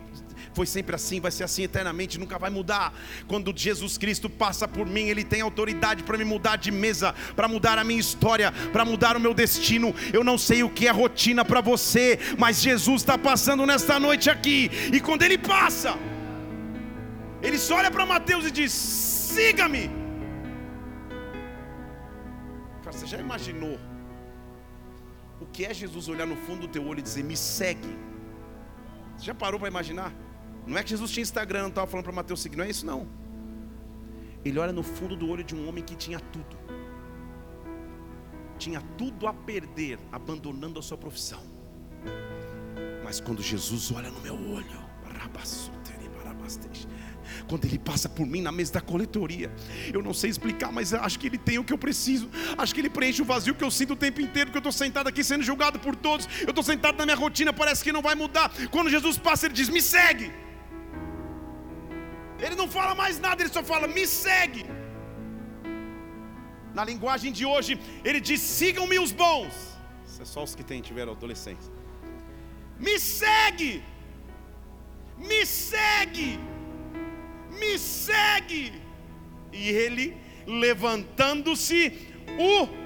[0.53, 2.93] foi sempre assim, vai ser assim eternamente, nunca vai mudar.
[3.27, 7.47] Quando Jesus Cristo passa por mim, Ele tem autoridade para me mudar de mesa, para
[7.47, 9.93] mudar a minha história, para mudar o meu destino.
[10.13, 14.29] Eu não sei o que é rotina para você, mas Jesus está passando nesta noite
[14.29, 15.97] aqui, e quando Ele passa,
[17.41, 19.89] Ele só olha para Mateus e diz: siga-me.
[22.83, 23.77] Cara, você já imaginou?
[25.41, 27.97] o que é Jesus olhar no fundo do teu olho e dizer: Me segue.
[29.17, 30.13] Você já parou para imaginar?
[30.65, 32.85] Não é que Jesus tinha Instagram, não estava falando para Mateus seguir, não é isso
[32.85, 33.07] não.
[34.45, 36.57] Ele olha no fundo do olho de um homem que tinha tudo,
[38.57, 41.41] tinha tudo a perder, abandonando a sua profissão.
[43.03, 44.91] Mas quando Jesus olha no meu olho,
[47.51, 49.51] quando ele passa por mim na mesa da coletoria.
[49.93, 52.29] Eu não sei explicar, mas acho que ele tem o que eu preciso.
[52.57, 54.77] Acho que ele preenche o vazio que eu sinto o tempo inteiro, porque eu estou
[54.83, 56.25] sentado aqui sendo julgado por todos.
[56.47, 58.49] Eu estou sentado na minha rotina, parece que não vai mudar.
[58.75, 60.31] Quando Jesus passa, ele diz: Me segue.
[62.39, 64.63] Ele não fala mais nada, ele só fala: Me segue.
[66.73, 69.53] Na linguagem de hoje, ele diz: Sigam-me os bons.
[70.07, 71.73] Isso é só os que têm, tiveram adolescência.
[72.79, 73.83] Me segue.
[75.17, 76.29] Me segue
[77.61, 78.73] me segue.
[79.53, 80.05] E ele,
[80.45, 81.81] levantando-se,
[82.37, 82.81] o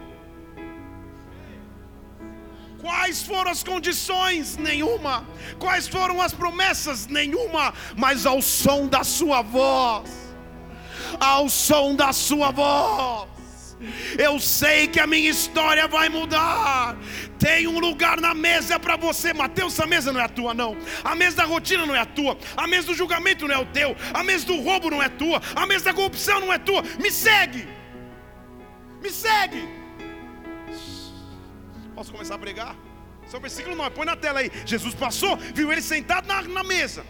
[2.85, 4.57] Quais foram as condições?
[4.57, 5.25] Nenhuma.
[5.57, 7.07] Quais foram as promessas?
[7.07, 7.73] Nenhuma.
[7.97, 10.07] Mas ao som da sua voz,
[11.19, 13.27] ao som da sua voz,
[14.17, 16.97] eu sei que a minha história vai mudar.
[17.37, 19.79] Tem um lugar na mesa para você, Mateus.
[19.79, 20.77] A mesa não é a tua, não.
[21.03, 22.37] A mesa da rotina não é a tua.
[22.55, 23.95] A mesa do julgamento não é o teu.
[24.13, 25.41] A mesa do roubo não é tua.
[25.55, 26.81] A mesa da corrupção não é tua.
[27.01, 27.67] Me segue.
[29.01, 29.67] Me segue.
[31.93, 32.75] Posso começar a pregar?
[33.33, 34.49] O versículo 9, põe na tela aí.
[34.65, 37.05] Jesus passou, viu ele sentado na, na mesa.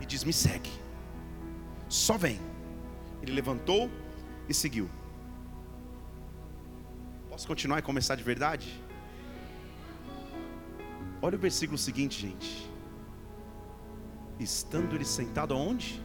[0.00, 0.70] E diz: Me segue.
[1.88, 2.40] Só vem.
[3.22, 3.88] Ele levantou
[4.48, 4.90] e seguiu.
[7.40, 8.84] Posso continuar e começar de verdade?
[11.22, 12.70] Olha o versículo seguinte, gente.
[14.38, 16.04] Estando ele sentado aonde?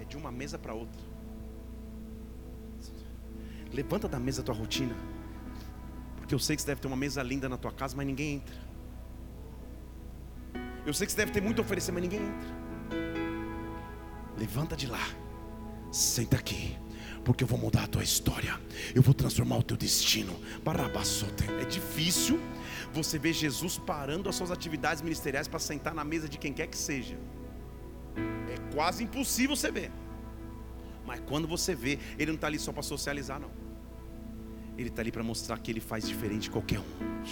[0.00, 0.98] É de uma mesa para outra.
[3.70, 4.96] Levanta da mesa a tua rotina.
[6.16, 8.36] Porque eu sei que você deve ter uma mesa linda na tua casa, mas ninguém
[8.36, 8.56] entra.
[10.86, 12.48] Eu sei que você deve ter muito a oferecer, mas ninguém entra.
[14.38, 15.06] Levanta de lá.
[15.92, 16.85] Senta aqui
[17.26, 18.56] porque eu vou mudar a tua história,
[18.94, 20.40] eu vou transformar o teu destino.
[21.60, 22.38] É difícil
[22.92, 26.68] você ver Jesus parando as suas atividades ministeriais para sentar na mesa de quem quer
[26.68, 27.18] que seja.
[28.16, 29.90] É quase impossível você ver.
[31.04, 33.50] Mas quando você vê, ele não está ali só para socializar, não.
[34.78, 37.22] Ele está ali para mostrar que ele faz diferente de qualquer um.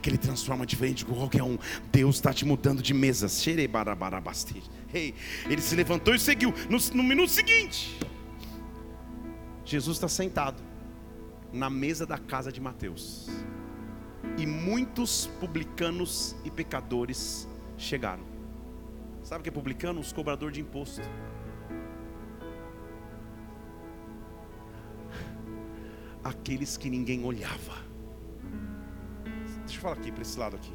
[0.00, 1.58] Que ele transforma diferente de qualquer um.
[1.90, 3.44] Deus está te mudando de mesas.
[3.44, 5.12] Hey,
[5.50, 6.54] ele se levantou e seguiu.
[6.70, 7.98] No, no minuto seguinte,
[9.64, 10.62] Jesus está sentado
[11.52, 13.28] na mesa da casa de Mateus.
[14.36, 17.48] E muitos publicanos e pecadores
[17.78, 18.24] chegaram.
[19.22, 20.00] Sabe o que é publicano?
[20.00, 21.00] Os cobradores de imposto.
[26.22, 27.84] Aqueles que ninguém olhava.
[29.60, 30.72] Deixa eu falar aqui para esse lado aqui.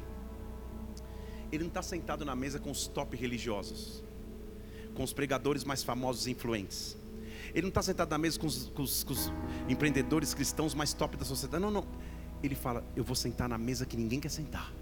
[1.52, 4.02] Ele não está sentado na mesa com os top religiosos,
[4.94, 6.96] com os pregadores mais famosos e influentes.
[7.50, 9.32] Ele não está sentado na mesa com os, com, os, com os,
[9.68, 11.62] empreendedores cristãos mais top da sociedade.
[11.62, 11.84] Não, não.
[12.42, 14.72] Ele fala: Eu vou sentar na mesa que ninguém quer sentar.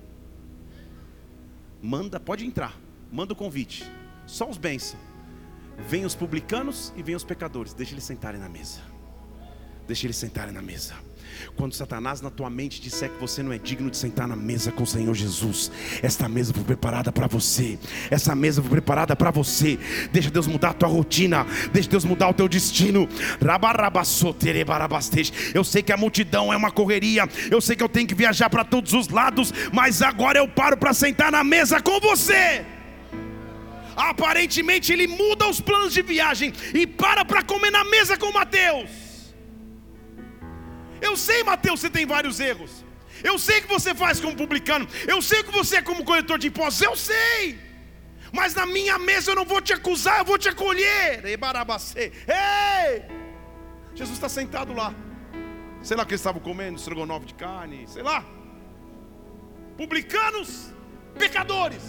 [1.83, 2.79] Manda, pode entrar.
[3.11, 3.85] Manda o convite.
[4.27, 5.01] Só os bênçãos.
[5.89, 7.73] Vem os publicanos e vem os pecadores.
[7.73, 8.81] Deixa eles sentarem na mesa.
[9.87, 10.95] Deixa eles sentarem na mesa.
[11.57, 14.71] Quando Satanás na tua mente disser que você não é digno de sentar na mesa
[14.71, 15.71] com o Senhor Jesus,
[16.03, 17.79] esta mesa foi preparada para você.
[18.11, 19.79] Essa mesa foi preparada para você.
[20.13, 21.47] Deixa Deus mudar a tua rotina.
[21.73, 23.09] Deixa Deus mudar o teu destino.
[25.55, 27.29] Eu sei que a multidão é uma correria.
[27.51, 30.77] Eu sei que eu tenho que viajar para todos os lados, mas agora eu paro
[30.77, 32.65] para sentar na mesa com você
[33.99, 39.08] aparentemente ele muda os planos de viagem e para para comer na mesa com Mateus.
[41.01, 42.85] Eu sei, Mateus, você tem vários erros.
[43.23, 44.87] Eu sei que você faz como publicano.
[45.07, 46.83] Eu sei que você é como coletor de impostos.
[46.83, 47.59] Eu sei.
[48.33, 51.25] Mas na minha mesa eu não vou te acusar, eu vou te acolher.
[51.25, 53.05] Ei!
[53.95, 54.95] Jesus está sentado lá.
[55.83, 58.25] Sei lá o que eles estavam comendo, estrogonofe de carne, sei lá.
[59.77, 60.73] Publicanos,
[61.19, 61.83] pecadores.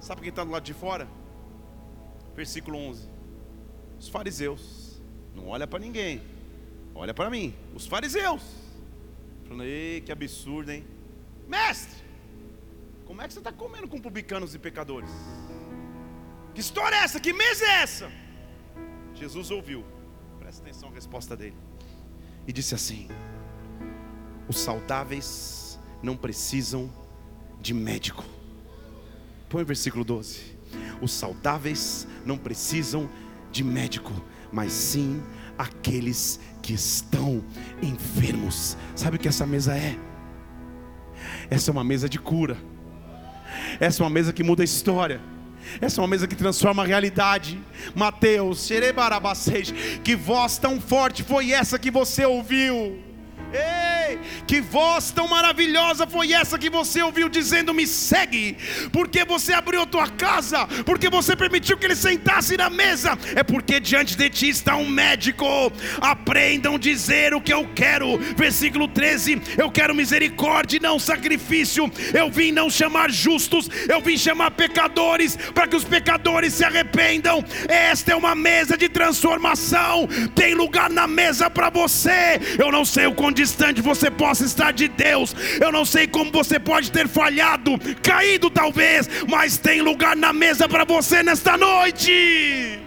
[0.00, 1.08] Sabe quem está do lado de fora?
[2.34, 3.08] Versículo 11.
[3.98, 5.00] Os fariseus.
[5.34, 6.20] Não olha para ninguém
[6.98, 8.42] Olha para mim, os fariseus.
[9.44, 10.84] Falando, ei, que absurdo, hein?
[11.46, 11.94] Mestre,
[13.06, 15.08] como é que você está comendo com publicanos e pecadores?
[16.52, 17.20] Que história é essa?
[17.20, 18.12] Que mesa é essa?
[19.14, 19.84] Jesus ouviu,
[20.40, 21.56] presta atenção à resposta dele,
[22.48, 23.06] e disse assim:
[24.48, 26.92] Os saudáveis não precisam
[27.60, 28.24] de médico.
[29.48, 30.58] Põe o versículo 12:
[31.00, 33.08] Os saudáveis não precisam
[33.52, 34.12] de médico,
[34.52, 35.22] mas sim
[35.58, 37.42] aqueles que estão
[37.82, 38.76] enfermos.
[38.94, 39.96] Sabe o que essa mesa é?
[41.48, 42.58] Essa é uma mesa de cura.
[43.80, 45.18] Essa é uma mesa que muda a história.
[45.80, 47.58] Essa é uma mesa que transforma a realidade.
[47.94, 48.68] Mateus,
[50.04, 53.02] que voz tão forte foi essa que você ouviu?
[53.52, 58.58] Ei, que voz tão maravilhosa foi essa que você ouviu dizendo: Me segue,
[58.92, 63.80] porque você abriu tua casa, porque você permitiu que ele sentasse na mesa, é porque
[63.80, 65.46] diante de ti está um médico.
[66.00, 68.18] Aprendam a dizer o que eu quero.
[68.36, 71.90] Versículo 13: Eu quero misericórdia e não sacrifício.
[72.12, 77.42] Eu vim não chamar justos, eu vim chamar pecadores, para que os pecadores se arrependam.
[77.66, 82.38] Esta é uma mesa de transformação, tem lugar na mesa para você.
[82.58, 85.34] Eu não sei o quão distante você possa estar de Deus.
[85.64, 87.72] Eu não sei como você pode ter falhado,
[88.02, 92.80] caído talvez, mas tem lugar na mesa para você nesta noite.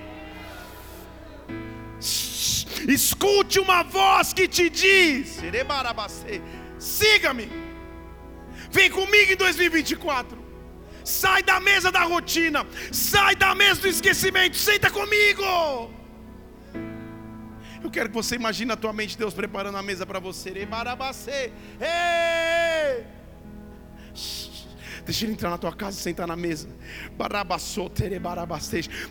[2.98, 5.40] Escute uma voz que te diz:
[6.80, 7.48] siga-me,
[8.72, 10.42] vem comigo em 2024.
[11.04, 16.01] Sai da mesa da rotina, sai da mesa do esquecimento, senta comigo.
[17.84, 20.52] Eu quero que você imagine na tua mente Deus preparando a mesa para você.
[21.80, 23.06] Ei!
[25.04, 26.70] Deixa ele entrar na tua casa e sentar na mesa.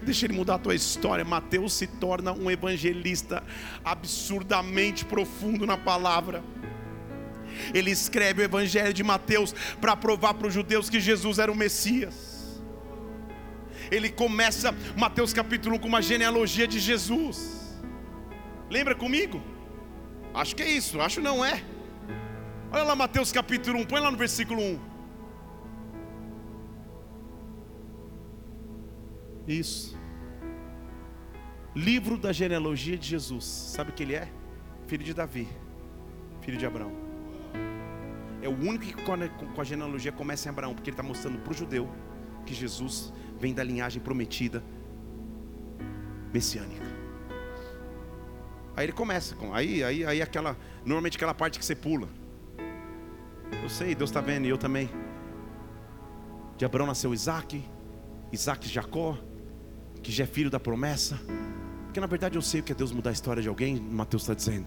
[0.03, 1.25] Deixa ele mudar a tua história.
[1.25, 3.43] Mateus se torna um evangelista
[3.85, 6.43] absurdamente profundo na palavra.
[7.75, 11.57] Ele escreve o evangelho de Mateus para provar para os judeus que Jesus era o
[11.57, 12.61] Messias.
[13.91, 17.59] Ele começa Mateus capítulo 1 com uma genealogia de Jesus.
[18.71, 19.43] Lembra comigo?
[20.33, 21.62] Acho que é isso, acho não é.
[22.73, 24.91] Olha lá Mateus capítulo 1, põe lá no versículo 1.
[29.49, 29.99] Isso.
[31.75, 33.45] Livro da genealogia de Jesus.
[33.45, 34.29] Sabe o que ele é?
[34.87, 35.49] Filho de Davi,
[36.41, 36.93] filho de Abraão.
[38.43, 41.53] É o único que com a genealogia começa em Abraão, porque ele está mostrando para
[41.53, 41.91] o judeu
[42.47, 44.62] que Jesus vem da linhagem prometida
[46.33, 46.89] messiânica.
[48.81, 50.57] Aí ele começa com aí, aí, aí aquela,
[50.87, 52.09] normalmente aquela parte que você pula.
[53.62, 54.89] Eu sei, Deus está vendo e eu também.
[56.57, 57.62] De Abraão nasceu Isaac,
[58.33, 59.18] Isaac Jacó,
[60.03, 61.20] que já é filho da promessa.
[61.85, 64.22] Porque na verdade eu sei o que é Deus mudar a história de alguém, Mateus
[64.22, 64.66] está dizendo.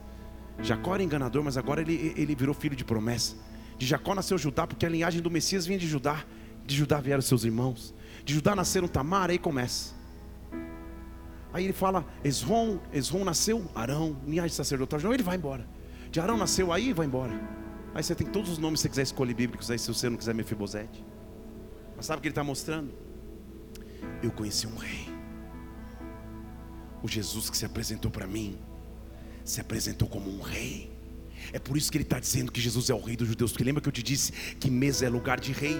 [0.61, 3.35] Jacó era enganador, mas agora ele, ele virou filho de promessa.
[3.79, 6.23] De Jacó nasceu Judá, porque a linhagem do Messias vinha de Judá.
[6.67, 7.95] De Judá vieram seus irmãos.
[8.23, 9.95] De Judá nasceram Tamar, aí começa.
[11.53, 14.99] Aí ele fala: Esrom, Esrom nasceu Arão, linhagem sacerdotal.
[14.99, 15.65] Não, ele vai embora.
[16.11, 17.39] De Arão nasceu aí, vai embora.
[17.93, 20.17] Aí você tem todos os nomes que você quiser escolher bíblicos aí, se você não
[20.17, 21.05] quiser Mefibosete.
[21.95, 22.91] Mas sabe o que ele está mostrando?
[24.21, 25.07] Eu conheci um rei.
[27.03, 28.57] O Jesus que se apresentou para mim,
[29.45, 30.91] se apresentou como um rei.
[31.51, 33.51] É por isso que ele está dizendo que Jesus é o rei dos judeus.
[33.51, 35.77] Porque lembra que eu te disse que mesa é lugar de rei.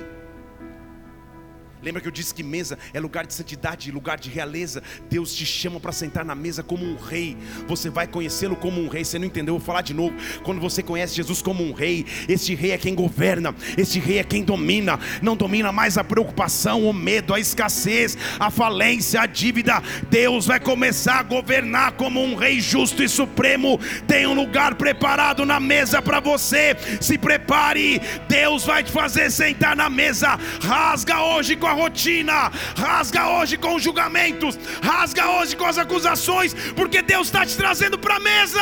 [1.84, 4.82] Lembra que eu disse que mesa é lugar de santidade, lugar de realeza.
[5.10, 7.38] Deus te chama para sentar na mesa como um rei.
[7.68, 9.04] Você vai conhecê-lo como um rei.
[9.04, 9.56] Você não entendeu?
[9.56, 10.16] Vou falar de novo.
[10.44, 14.24] Quando você conhece Jesus como um rei, este rei é quem governa, este rei é
[14.24, 14.98] quem domina.
[15.22, 19.84] Não domina mais a preocupação, o medo, a escassez, a falência, a dívida.
[20.10, 23.78] Deus vai começar a governar como um rei justo e supremo.
[24.08, 26.78] Tem um lugar preparado na mesa para você.
[27.02, 28.02] Se prepare.
[28.30, 30.40] Deus vai te fazer sentar na mesa.
[30.62, 36.54] Rasga hoje com a rotina, rasga hoje com os julgamentos, rasga hoje com as acusações,
[36.74, 38.62] porque Deus está te trazendo para a mesa.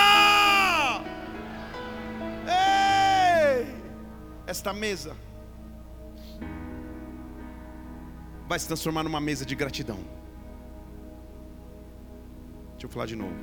[2.47, 3.68] Ei!
[4.47, 5.16] Esta mesa
[8.47, 9.99] vai se transformar numa mesa de gratidão.
[12.72, 13.36] Deixa eu falar de novo.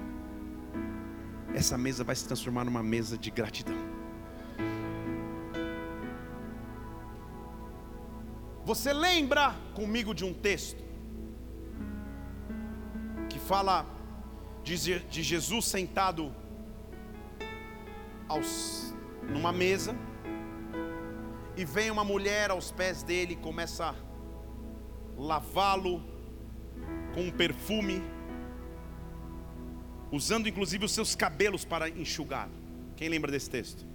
[1.55, 3.88] Essa mesa vai se transformar numa mesa de gratidão.
[8.69, 10.85] Você lembra comigo de um texto
[13.31, 13.87] que fala
[14.63, 16.31] de, de Jesus sentado
[18.29, 19.97] aos, numa mesa
[21.57, 23.95] e vem uma mulher aos pés dele e começa a
[25.17, 26.03] lavá-lo
[27.15, 28.03] com um perfume,
[30.13, 32.51] usando inclusive os seus cabelos para enxugar.
[32.97, 33.88] Quem lembra desse texto?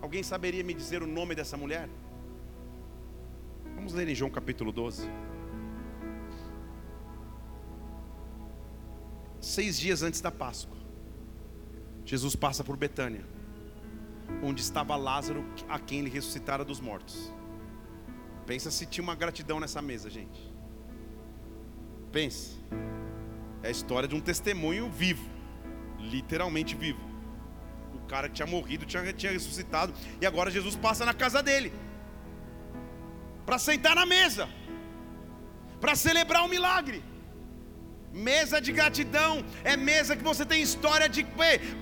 [0.00, 1.88] Alguém saberia me dizer o nome dessa mulher?
[3.74, 5.08] Vamos ler em João capítulo 12.
[9.40, 10.76] Seis dias antes da Páscoa,
[12.04, 13.24] Jesus passa por Betânia,
[14.42, 17.32] onde estava Lázaro, a quem ele ressuscitara dos mortos.
[18.46, 20.40] Pensa se tinha uma gratidão nessa mesa, gente.
[22.12, 22.56] Pense.
[23.62, 25.28] É a história de um testemunho vivo,
[25.98, 27.07] literalmente vivo
[28.12, 29.92] cara que tinha morrido, tinha, tinha ressuscitado,
[30.22, 31.70] e agora Jesus passa na casa dele
[33.46, 34.44] para sentar na mesa,
[35.82, 36.98] para celebrar o milagre.
[38.30, 39.32] Mesa de gratidão
[39.72, 41.22] é mesa que você tem história de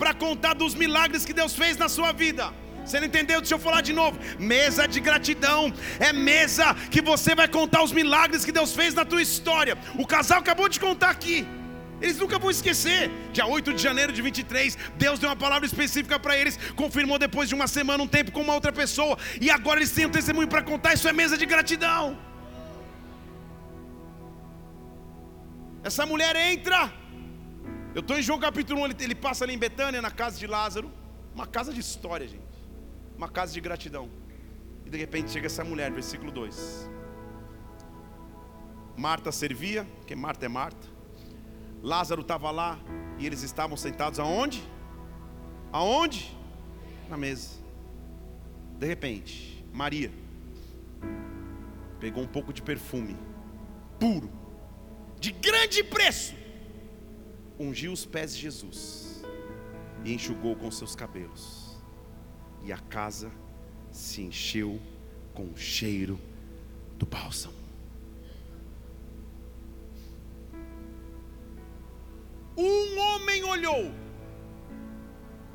[0.00, 2.46] para contar dos milagres que Deus fez na sua vida.
[2.84, 3.40] Você não entendeu?
[3.40, 4.16] Deixa eu falar de novo.
[4.38, 5.60] Mesa de gratidão
[5.98, 9.76] é mesa que você vai contar os milagres que Deus fez na tua história.
[9.98, 11.38] O casal acabou de contar aqui.
[12.01, 13.11] Eles nunca vão esquecer.
[13.32, 17.49] Dia 8 de janeiro de 23, Deus deu uma palavra específica para eles, confirmou depois
[17.49, 20.49] de uma semana um tempo com uma outra pessoa, e agora eles têm um testemunho
[20.49, 20.94] para contar.
[20.94, 22.18] Isso é mesa de gratidão.
[25.82, 26.92] Essa mulher entra.
[27.94, 30.92] Eu estou em João capítulo 1, ele, passa ali em Betânia, na casa de Lázaro.
[31.34, 32.42] Uma casa de história, gente.
[33.16, 34.11] Uma casa de gratidão.
[34.84, 36.90] E de repente chega essa mulher, versículo 2.
[38.97, 40.95] Marta servia, porque Marta é Marta.
[41.82, 42.78] Lázaro estava lá
[43.18, 44.62] e eles estavam sentados aonde?
[45.72, 46.36] Aonde?
[47.08, 47.50] Na mesa.
[48.78, 50.12] De repente, Maria
[51.98, 53.16] pegou um pouco de perfume
[53.98, 54.30] puro,
[55.18, 56.34] de grande preço,
[57.58, 59.22] ungiu os pés de Jesus
[60.04, 61.78] e enxugou com seus cabelos,
[62.62, 63.32] e a casa
[63.90, 64.80] se encheu
[65.32, 66.20] com o cheiro
[66.98, 67.55] do bálsamo.
[72.57, 73.92] Um homem olhou,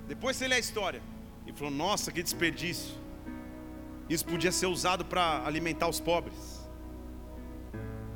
[0.08, 1.02] depois você lê a história,
[1.47, 2.95] e falou: Nossa, que desperdício!
[4.10, 6.62] Isso podia ser usado para alimentar os pobres.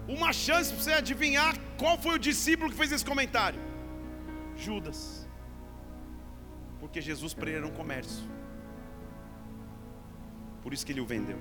[0.07, 3.59] Uma chance para você adivinhar qual foi o discípulo que fez esse comentário:
[4.55, 5.27] Judas.
[6.79, 8.23] Porque Jesus para ele era um comércio.
[10.61, 11.39] Por isso que ele o vendeu.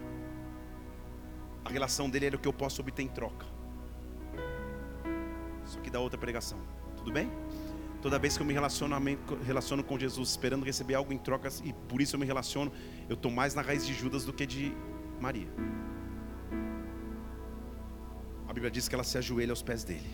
[1.65, 3.47] A relação dele era o que eu posso obter em troca.
[5.67, 6.59] Isso aqui dá outra pregação.
[7.05, 7.31] Tudo bem?
[8.01, 8.97] Toda vez que eu me relaciono,
[9.45, 12.73] relaciono com Jesus, esperando receber algo em troca, e por isso eu me relaciono,
[13.11, 14.75] eu estou mais na raiz de Judas do que de
[15.21, 15.49] Maria.
[18.49, 20.11] A Bíblia diz que ela se ajoelha aos pés dele.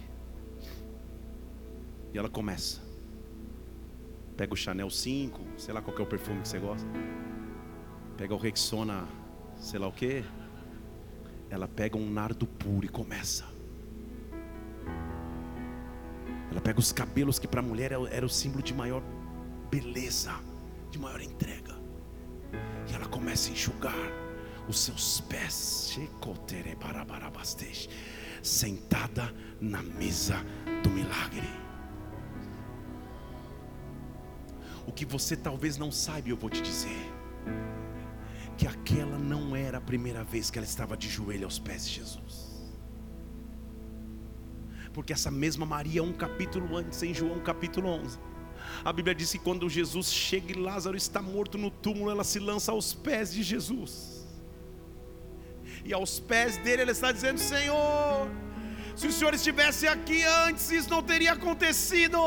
[2.13, 2.81] E ela começa.
[4.37, 6.89] Pega o Chanel 5, sei lá qual é o perfume que você gosta.
[8.17, 9.07] Pega o Rexona,
[9.57, 10.25] sei lá o que.
[11.49, 13.60] Ela pega um nardo puro e começa.
[16.51, 19.03] Ela pega os cabelos que para a mulher era o símbolo de maior
[19.71, 20.35] beleza,
[20.91, 21.79] de maior entrega.
[22.89, 23.95] E ela começa a enxugar
[24.69, 25.99] os seus pés.
[28.43, 30.37] Sentada na mesa
[30.83, 31.49] do milagre.
[34.87, 37.13] O que você talvez não saiba, eu vou te dizer.
[38.57, 41.95] Que aquela não era a primeira vez que ela estava de joelho aos pés de
[41.95, 42.50] Jesus.
[45.01, 48.19] Porque essa mesma Maria, um capítulo antes, em João capítulo 11,
[48.85, 52.39] a Bíblia diz que quando Jesus chega e Lázaro está morto no túmulo, ela se
[52.39, 54.29] lança aos pés de Jesus.
[55.87, 58.29] E aos pés dele ela está dizendo: Senhor,
[58.95, 62.19] se o Senhor estivesse aqui antes, isso não teria acontecido.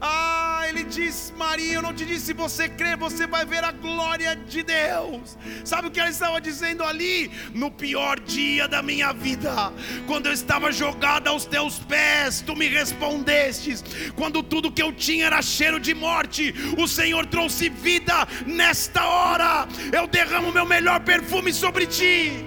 [0.00, 3.72] Ah, ele diz: Maria, eu não te disse, se você crer, você vai ver a
[3.72, 5.36] glória de Deus.
[5.64, 7.30] Sabe o que ela estava dizendo ali?
[7.54, 9.72] No pior dia da minha vida,
[10.06, 13.84] quando eu estava jogada aos teus pés, tu me respondestes.
[14.14, 19.66] Quando tudo que eu tinha era cheiro de morte, o Senhor trouxe vida nesta hora.
[19.92, 22.44] Eu derramo meu melhor perfume sobre ti.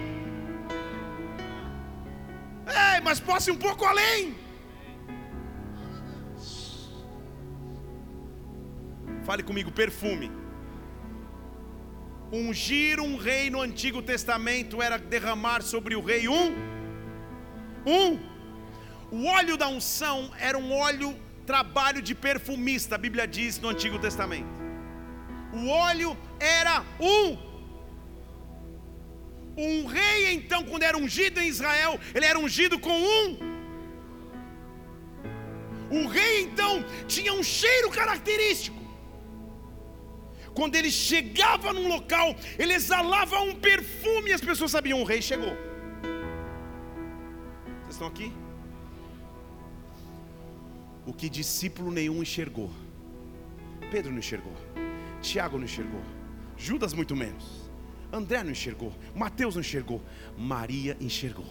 [2.67, 4.48] Ei, mas ir um pouco além.
[9.29, 10.31] Fale comigo, perfume.
[12.31, 16.47] Ungir um rei no Antigo Testamento era derramar sobre o rei um
[17.85, 18.17] um.
[19.11, 21.15] O óleo da unção era um óleo
[21.45, 24.49] trabalho de perfumista, a Bíblia diz no Antigo Testamento.
[25.53, 27.37] O óleo era um
[29.55, 33.37] um rei então quando era ungido em Israel, ele era ungido com um
[35.91, 38.78] o rei então tinha um cheiro característico.
[40.59, 45.21] Quando ele chegava num local, ele exalava um perfume e as pessoas sabiam: o rei
[45.21, 45.53] chegou.
[47.83, 48.29] Vocês estão aqui?
[51.05, 52.69] O que discípulo nenhum enxergou.
[53.89, 54.53] Pedro não enxergou.
[55.21, 56.03] Tiago não enxergou.
[56.57, 57.71] Judas muito menos.
[58.11, 58.93] André não enxergou.
[59.15, 60.03] Mateus não enxergou.
[60.37, 61.47] Maria enxergou.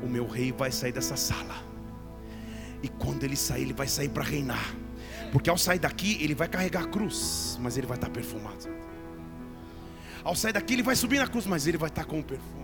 [0.00, 1.56] O meu rei vai sair dessa sala.
[2.84, 4.76] E quando ele sair, ele vai sair para reinar.
[5.32, 8.68] Porque ao sair daqui, ele vai carregar a cruz, mas ele vai estar perfumado.
[10.22, 12.62] Ao sair daqui, ele vai subir na cruz, mas ele vai estar com o perfume.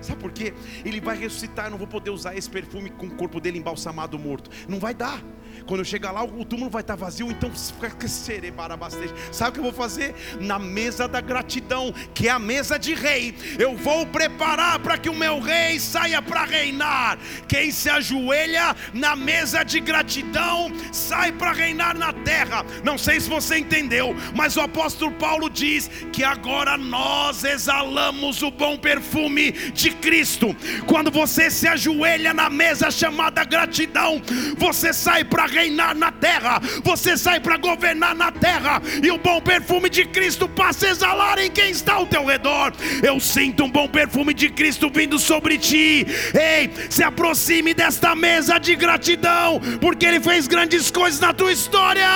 [0.00, 0.54] Sabe por quê?
[0.84, 1.66] Ele vai ressuscitar.
[1.66, 4.48] Eu não vou poder usar esse perfume com o corpo dele embalsamado morto.
[4.68, 5.22] Não vai dar.
[5.66, 9.72] Quando eu chegar lá, o túmulo vai estar vazio, então sabe o que eu vou
[9.72, 10.14] fazer?
[10.40, 15.08] Na mesa da gratidão, que é a mesa de rei, eu vou preparar para que
[15.08, 17.18] o meu rei saia para reinar.
[17.46, 22.64] Quem se ajoelha na mesa de gratidão sai para reinar na terra.
[22.84, 28.50] Não sei se você entendeu, mas o apóstolo Paulo diz que agora nós exalamos o
[28.50, 30.54] bom perfume de Cristo.
[30.86, 34.22] Quando você se ajoelha na mesa chamada gratidão,
[34.56, 39.40] você sai para reinar na terra, você sai para governar na terra, e o bom
[39.40, 42.72] perfume de Cristo passa a exalar em quem está ao teu redor.
[43.02, 46.06] Eu sinto um bom perfume de Cristo vindo sobre ti.
[46.34, 52.08] Ei, se aproxime desta mesa de gratidão, porque Ele fez grandes coisas na tua história.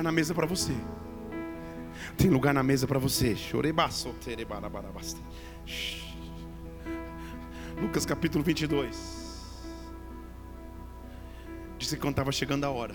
[0.00, 0.72] Lugar na mesa para você.
[2.16, 3.36] Tem lugar na mesa para você.
[7.80, 9.20] Lucas capítulo 22.
[11.78, 12.94] disse quando estava chegando a hora.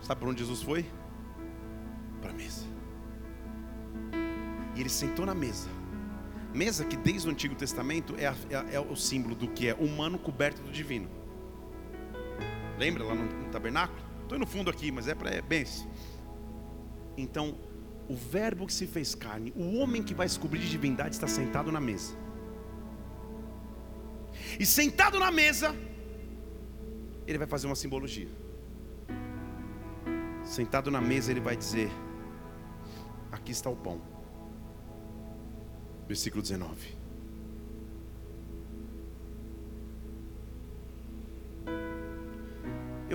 [0.00, 0.84] Sabe para onde Jesus foi?
[2.20, 2.66] Para a mesa.
[4.74, 5.68] E ele sentou na mesa.
[6.52, 9.74] Mesa que desde o Antigo Testamento é, a, é, é o símbolo do que é
[9.74, 11.17] humano coberto do divino.
[12.78, 13.98] Lembra lá no, no tabernáculo?
[14.22, 15.64] Estou no fundo aqui, mas é para é bem.
[17.16, 17.56] Então,
[18.08, 21.72] o Verbo que se fez carne, o homem que vai descobrir de divindade, está sentado
[21.72, 22.14] na mesa.
[24.58, 25.74] E sentado na mesa,
[27.26, 28.28] ele vai fazer uma simbologia.
[30.44, 31.90] Sentado na mesa, ele vai dizer:
[33.32, 34.00] Aqui está o pão.
[36.06, 36.97] Versículo 19.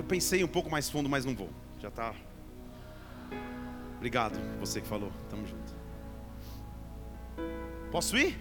[0.04, 1.48] Eu pensei um pouco mais fundo, mas não vou.
[1.80, 2.14] Já está.
[3.96, 5.10] Obrigado, você que falou.
[5.30, 5.74] Tamo junto.
[7.90, 8.38] Posso ir?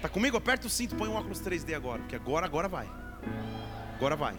[0.00, 0.36] Tá comigo?
[0.36, 2.90] Aperta o cinto, põe um óculos 3D agora, porque agora, agora vai.
[3.94, 4.36] Agora vai.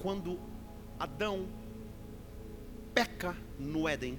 [0.00, 0.40] Quando
[0.98, 1.46] Adão
[2.94, 4.18] peca no Éden,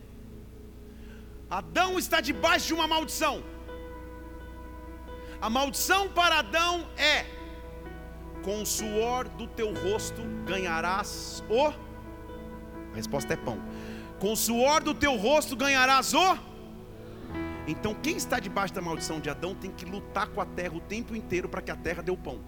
[1.50, 3.44] Adão está debaixo de uma maldição.
[5.42, 7.39] A maldição para Adão é:
[8.44, 11.68] com o suor do teu rosto ganharás o.
[11.68, 13.60] A resposta é pão.
[14.20, 16.50] Com o suor do teu rosto ganharás o
[17.72, 20.80] então, quem está debaixo da maldição de Adão tem que lutar com a terra o
[20.80, 22.40] tempo inteiro para que a terra dê o pão.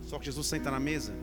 [0.00, 1.14] Só que Jesus senta na mesa.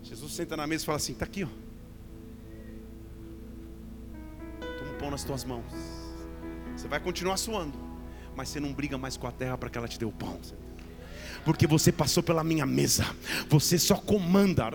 [0.00, 1.65] Jesus senta na mesa e fala assim: está aqui, ó.
[5.06, 5.64] Pão nas tuas mãos.
[6.76, 7.78] Você vai continuar suando,
[8.34, 10.38] mas você não briga mais com a terra para que ela te dê o pão
[11.44, 13.06] porque você passou pela minha mesa.
[13.48, 14.70] Você só comanda.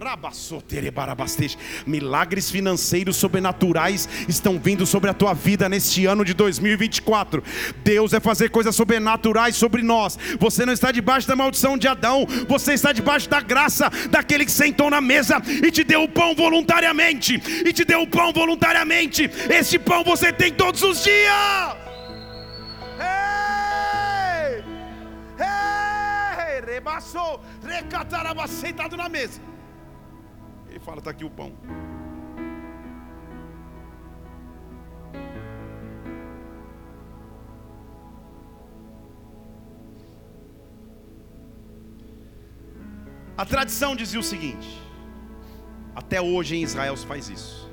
[1.86, 7.44] Milagres financeiros sobrenaturais estão vindo sobre a tua vida neste ano de 2024.
[7.84, 10.18] Deus vai fazer coisas sobrenaturais sobre nós.
[10.40, 14.52] Você não está debaixo da maldição de Adão, você está debaixo da graça daquele que
[14.52, 17.42] sentou na mesa e te deu o pão voluntariamente.
[17.66, 19.30] E te deu o pão voluntariamente.
[19.50, 21.81] Este pão você tem todos os dias.
[26.82, 29.40] Rebaçou, recataraba, sentado na mesa.
[30.68, 31.54] Ele fala: está aqui o pão.
[43.38, 44.70] A tradição dizia o seguinte:
[45.96, 47.70] até hoje em Israel se faz isso.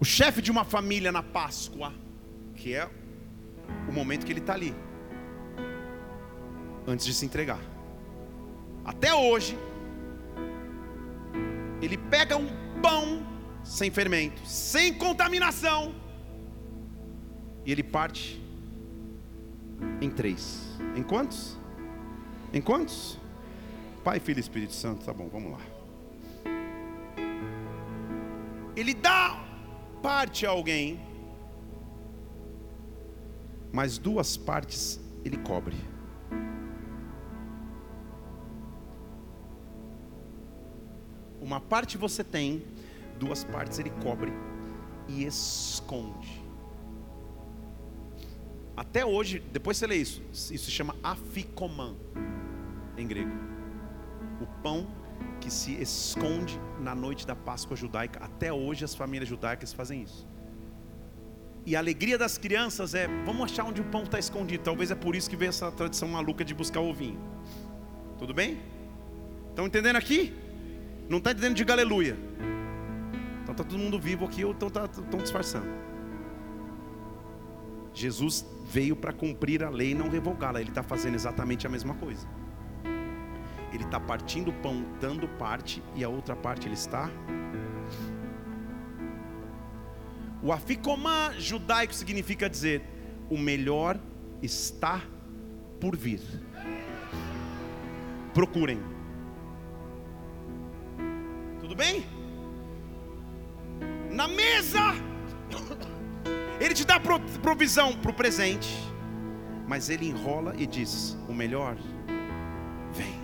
[0.00, 1.92] O chefe de uma família na Páscoa,
[2.54, 2.88] que é
[3.88, 4.72] o momento que ele está ali,
[6.88, 7.60] antes de se entregar.
[8.84, 9.58] Até hoje,
[11.82, 12.48] ele pega um
[12.80, 13.22] pão
[13.62, 15.94] sem fermento, sem contaminação,
[17.66, 18.42] e ele parte
[20.00, 20.78] em três.
[20.96, 21.58] Em quantos?
[22.52, 23.18] Em quantos?
[24.02, 25.60] Pai, Filho e Espírito Santo, tá bom, vamos lá.
[28.74, 29.44] Ele dá
[30.02, 30.98] parte a alguém,
[33.70, 35.76] mas duas partes ele cobre.
[41.48, 42.62] Uma parte você tem,
[43.18, 44.30] duas partes ele cobre
[45.08, 46.44] e esconde.
[48.76, 51.96] Até hoje, depois você lê isso, isso se chama aficomã
[52.98, 53.30] em grego.
[54.42, 54.86] O pão
[55.40, 58.22] que se esconde na noite da Páscoa judaica.
[58.22, 60.28] Até hoje as famílias judaicas fazem isso.
[61.64, 64.64] E a alegria das crianças é, vamos achar onde o pão está escondido.
[64.64, 67.18] Talvez é por isso que veio essa tradição maluca de buscar o ovinho.
[68.18, 68.60] Tudo bem?
[69.48, 70.46] Estão entendendo aqui?
[71.08, 72.16] Não está dizendo diga aleluia.
[73.42, 74.86] Então está todo mundo vivo aqui ou estão tá,
[75.22, 75.66] disfarçando.
[77.94, 80.60] Jesus veio para cumprir a lei e não revogá-la.
[80.60, 82.28] Ele está fazendo exatamente a mesma coisa.
[83.72, 87.10] Ele está partindo o pão, dando parte, e a outra parte ele está.
[90.42, 92.82] O aficomã judaico significa dizer:
[93.30, 93.98] o melhor
[94.42, 95.02] está
[95.80, 96.20] por vir.
[98.32, 98.97] Procurem
[101.78, 102.04] bem?
[104.10, 104.80] Na mesa,
[106.60, 106.98] Ele te dá
[107.40, 108.68] provisão para o presente,
[109.66, 111.76] mas Ele enrola e diz: o melhor
[112.92, 113.16] vem.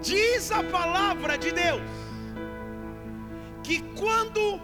[0.00, 1.82] Diz a palavra de Deus
[3.62, 4.60] que quando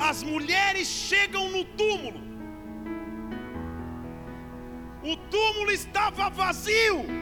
[0.00, 2.20] as mulheres chegam no túmulo,
[5.02, 7.21] o túmulo estava vazio.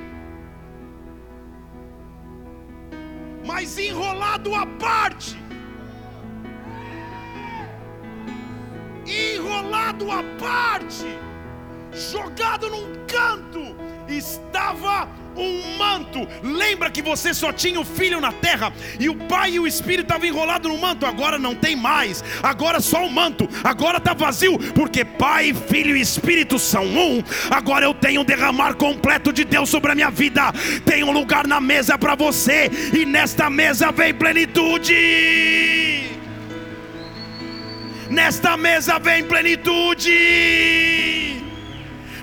[3.53, 5.37] Mas enrolado à parte.
[9.05, 11.19] Enrolado à parte,
[11.93, 13.75] jogado num canto,
[14.07, 16.27] estava um manto.
[16.43, 20.03] Lembra que você só tinha o filho na terra e o pai e o espírito
[20.03, 21.07] estavam enrolados no manto.
[21.07, 22.23] Agora não tem mais.
[22.43, 23.49] Agora só o manto.
[23.63, 27.23] Agora está vazio porque pai, filho e espírito são um.
[27.51, 30.53] Agora eu tenho um derramar completo de Deus sobre a minha vida.
[30.85, 35.41] Tem um lugar na mesa para você e nesta mesa vem plenitude.
[38.11, 41.20] Nesta mesa vem plenitude.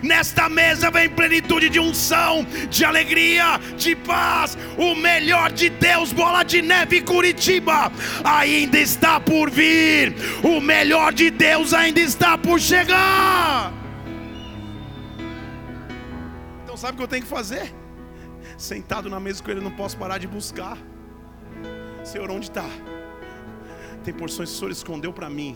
[0.01, 4.57] Nesta mesa vem plenitude de unção, de alegria, de paz.
[4.77, 7.91] O melhor de Deus, bola de neve Curitiba,
[8.23, 10.15] ainda está por vir.
[10.43, 13.73] O melhor de Deus ainda está por chegar.
[16.63, 17.73] Então, sabe o que eu tenho que fazer?
[18.57, 20.77] Sentado na mesa com Ele, não posso parar de buscar.
[22.03, 22.65] Senhor, onde está?
[24.03, 25.55] Tem porções que o Senhor escondeu para mim.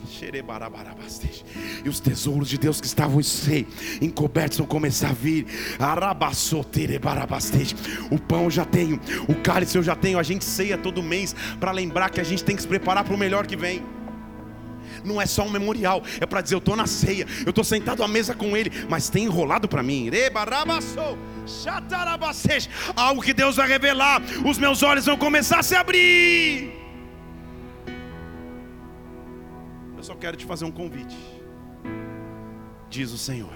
[1.84, 3.20] E os tesouros de Deus que estavam
[4.02, 5.46] encobertos vão começar a vir.
[8.10, 10.20] O pão eu já tenho, o cálice eu já tenho.
[10.20, 13.14] A gente ceia todo mês para lembrar que a gente tem que se preparar para
[13.14, 13.84] o melhor que vem
[15.04, 18.04] não é só um memorial, é para dizer: eu estou na ceia, eu estou sentado
[18.04, 20.10] à mesa com Ele, mas tem enrolado para mim.
[22.96, 26.81] Algo que Deus vai revelar, os meus olhos vão começar a se abrir.
[30.12, 31.18] Só quero te fazer um convite.
[32.90, 33.50] Diz o Senhor.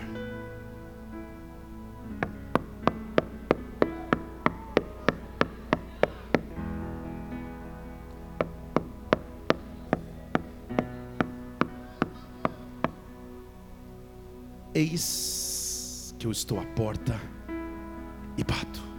[14.74, 17.20] Eis que eu estou à porta
[18.38, 18.95] e bato.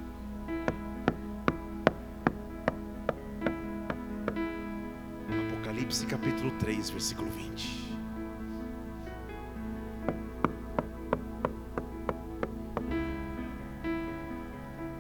[6.27, 7.87] Capítulo 3, versículo 20.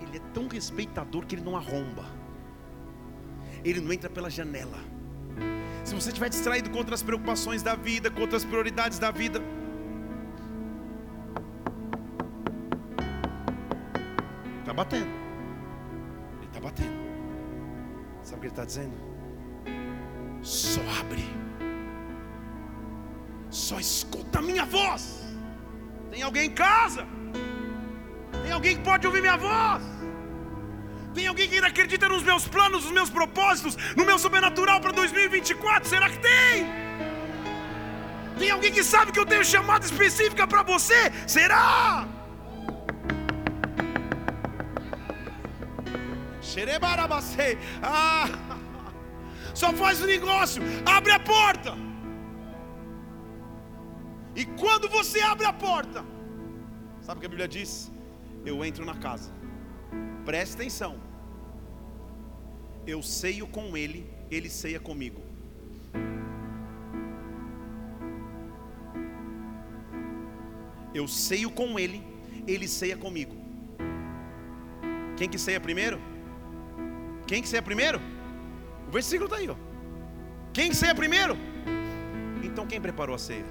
[0.02, 2.04] Ele é tão respeitador que ele não arromba.
[3.64, 4.78] Ele não entra pela janela.
[5.84, 9.42] Se você estiver distraído com outras preocupações da vida, com outras prioridades da vida,
[14.60, 15.10] está batendo.
[16.38, 17.06] Ele está batendo.
[18.22, 19.15] Sabe o que ele está dizendo?
[20.42, 21.24] Só abre,
[23.50, 25.24] só escuta a minha voz.
[26.10, 27.06] Tem alguém em casa?
[28.42, 29.82] Tem alguém que pode ouvir minha voz?
[31.14, 34.92] Tem alguém que ainda acredita nos meus planos, nos meus propósitos, no meu sobrenatural para
[34.92, 35.88] 2024?
[35.88, 36.66] Será que tem?
[38.38, 41.10] Tem alguém que sabe que eu tenho chamada específica para você?
[41.26, 42.06] Será?
[47.82, 48.45] Ah!
[49.60, 51.72] Só faz o negócio, abre a porta.
[54.34, 56.04] E quando você abre a porta,
[57.00, 57.90] sabe o que a Bíblia diz?
[58.44, 59.32] Eu entro na casa.
[60.26, 61.00] Preste atenção.
[62.86, 65.22] Eu ceio com ele, ele ceia comigo.
[70.92, 72.02] Eu ceio com ele,
[72.46, 73.34] ele ceia comigo.
[75.16, 75.98] Quem que ceia primeiro?
[77.26, 78.15] Quem que ceia primeiro?
[78.86, 79.54] O versículo está aí, ó.
[80.52, 81.36] Quem ceia primeiro?
[82.42, 83.44] Então quem preparou a ceia?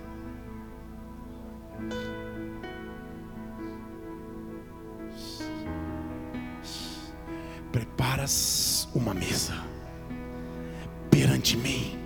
[7.71, 9.53] Preparas uma mesa
[11.11, 11.99] perante mim,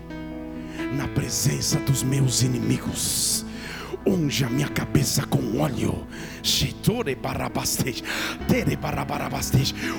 [0.97, 3.45] na presença dos meus inimigos
[4.05, 6.07] unge a minha cabeça com óleo.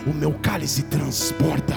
[0.06, 1.76] O meu cálice transborda.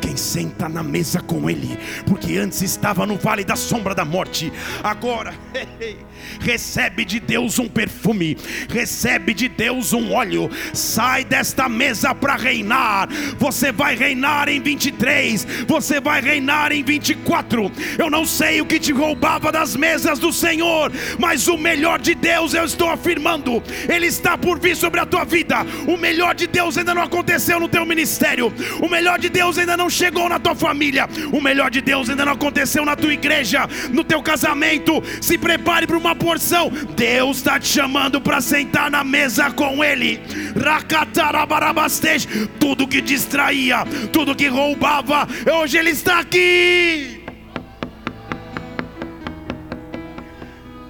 [0.00, 4.52] Quem senta na mesa com ele, porque antes estava no vale da sombra da morte,
[4.82, 5.34] agora
[6.40, 8.36] recebe de Deus um perfume,
[8.68, 10.50] recebe de Deus um óleo.
[10.72, 13.08] Sai desta mesa para reinar.
[13.38, 17.70] Você vai reinar em 23, você vai reinar em 24.
[17.98, 22.14] Eu não sei o que te roubava das mesas do Senhor, mas o melhor de
[22.14, 25.64] Deus, eu estou afirmando, Ele está por vir sobre a tua vida.
[25.86, 28.52] O melhor de Deus ainda não aconteceu no teu ministério.
[28.80, 31.08] O melhor de Deus ainda não chegou na tua família.
[31.32, 35.02] O melhor de Deus ainda não aconteceu na tua igreja, no teu casamento.
[35.20, 36.70] Se prepare para uma porção.
[36.96, 40.20] Deus está te chamando para sentar na mesa com Ele.
[42.60, 45.26] Tudo que distraía, tudo que roubava,
[45.60, 47.23] hoje Ele está aqui.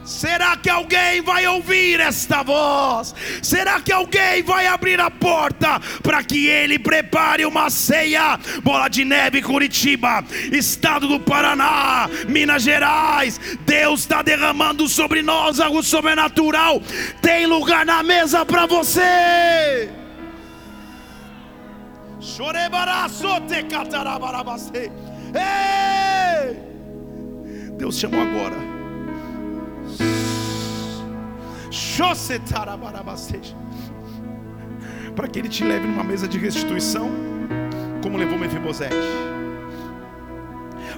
[0.04, 3.14] Será que alguém vai ouvir esta voz?
[3.42, 8.38] Será que alguém vai abrir a porta para que ele prepare uma ceia?
[8.62, 13.40] Bola de Neve, Curitiba, Estado do Paraná, Minas Gerais.
[13.60, 16.82] Deus está derramando sobre nós algo sobrenatural.
[17.22, 19.90] Tem lugar na mesa para você.
[25.34, 26.58] Ei!
[27.76, 28.73] Deus chamou agora
[35.14, 37.08] para que ele te leve numa mesa de restituição,
[38.02, 38.94] como levou Mefibosete,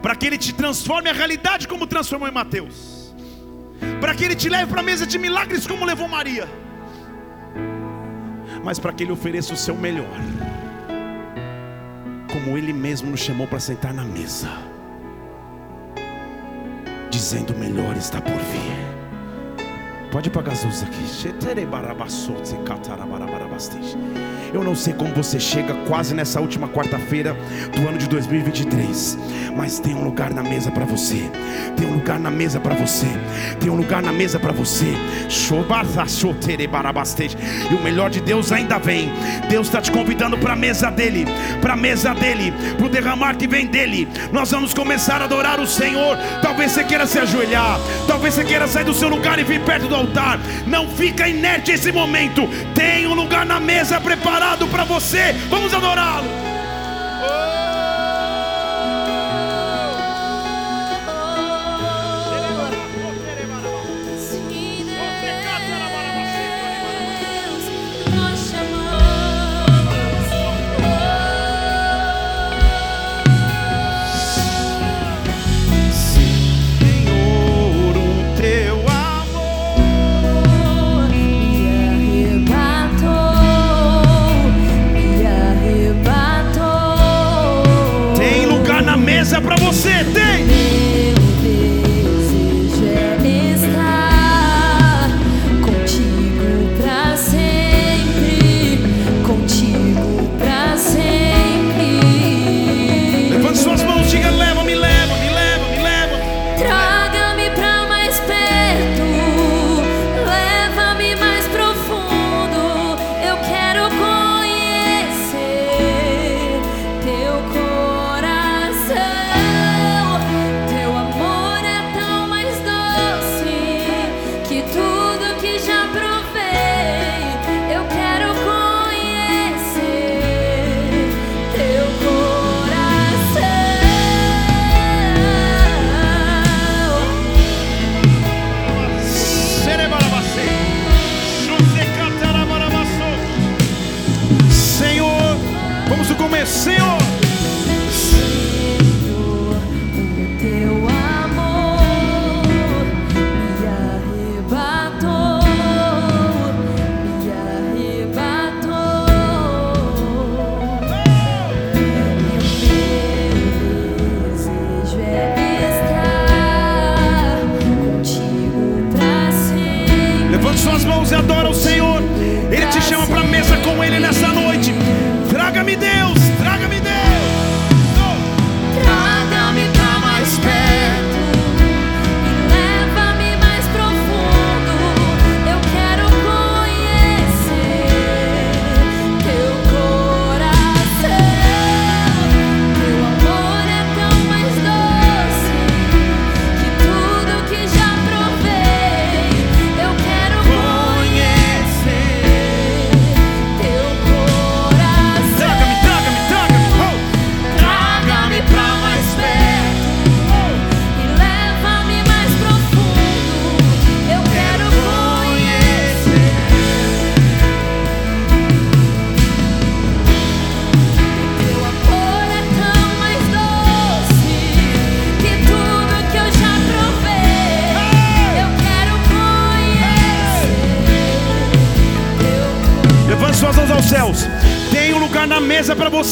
[0.01, 3.15] para que ele te transforme a realidade, como transformou em Mateus,
[4.01, 6.49] para que ele te leve para a mesa de milagres, como levou Maria,
[8.65, 10.19] mas para que ele ofereça o seu melhor,
[12.33, 14.49] como ele mesmo nos chamou para sentar na mesa,
[17.11, 18.86] dizendo: melhor está por vir.
[20.11, 21.05] Pode pagar as luzes aqui.
[24.55, 27.37] Eu não sei como você chega quase nessa última quarta-feira
[27.75, 29.19] do ano de 2023,
[29.57, 31.31] mas tem um lugar na mesa para você.
[31.77, 33.07] Tem um lugar na mesa para você.
[33.61, 34.95] Tem um lugar na mesa para você.
[37.71, 39.11] E o melhor de Deus ainda vem.
[39.51, 41.27] Deus está te convidando para a mesa dele,
[41.61, 44.09] para a mesa dele, para o derramar que vem dele.
[44.33, 46.17] Nós vamos começar a adorar o Senhor.
[46.41, 49.89] Talvez você queira se ajoelhar, talvez você queira sair do seu lugar e vir perto
[49.89, 50.39] do altar.
[50.67, 52.49] Não fica inerte esse momento.
[52.75, 55.35] Tem um lugar na mesa preparado para você.
[55.49, 56.46] Vamos adorá-lo.
[89.47, 90.26] para você.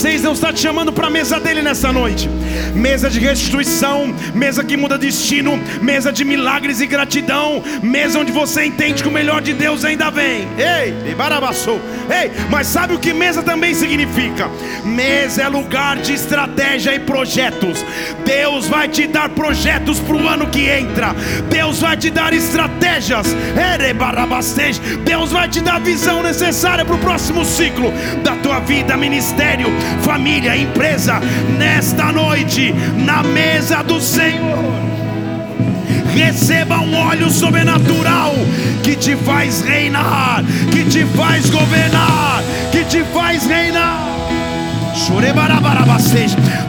[0.05, 2.29] Vocês, Deus está te chamando para a mesa dele nessa noite.
[2.75, 8.65] Mesa de restituição, mesa que muda destino, mesa de milagres e gratidão, mesa onde você
[8.65, 10.47] entende que o melhor de Deus ainda vem.
[10.59, 11.81] Ei, barabassou.
[12.11, 14.51] Ei, mas sabe o que mesa também significa?
[14.85, 17.85] Mesa é lugar de estratégia e projetos.
[18.27, 21.15] Deus vai te dar projetos para o ano que entra.
[21.49, 23.27] Deus vai te dar estratégias.
[25.05, 27.93] Deus vai te dar a visão necessária para o próximo ciclo
[28.23, 29.69] da tua vida, ministério,
[30.03, 31.21] família, empresa.
[31.59, 32.75] Nesta noite,
[33.05, 34.85] na mesa do Senhor
[36.15, 38.33] receba um óleo sobrenatural
[38.83, 44.01] que te faz reinar, que te faz governar, que te faz reinar.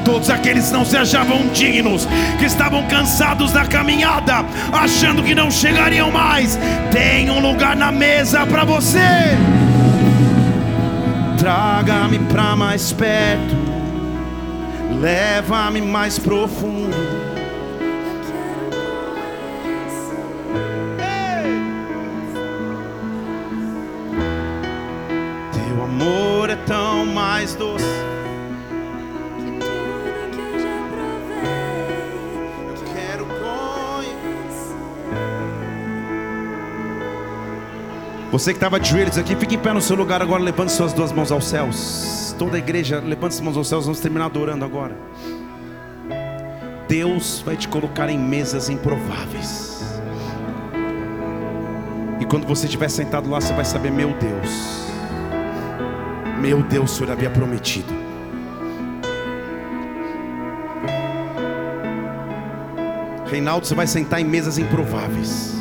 [0.03, 2.07] Todos aqueles que não se achavam dignos,
[2.39, 4.43] que estavam cansados da caminhada,
[4.73, 6.59] achando que não chegariam mais,
[6.91, 8.99] tem um lugar na mesa para você.
[11.45, 13.55] Traga-me para mais perto,
[14.99, 16.95] leva-me mais profundo.
[25.83, 27.85] amor é tão mais doce.
[38.35, 40.91] Você que estava de joelhos aqui, fique em pé no seu lugar agora, levante suas
[40.91, 42.35] duas mãos aos céus.
[42.37, 44.93] Toda a igreja, levante as mãos aos céus, vamos terminar adorando agora.
[46.85, 50.01] Deus vai te colocar em mesas improváveis.
[52.19, 54.89] E quando você estiver sentado lá, você vai saber, meu Deus.
[56.41, 57.93] Meu Deus, o Senhor havia prometido.
[63.27, 65.54] Reinaldo, você vai sentar em mesas improváveis.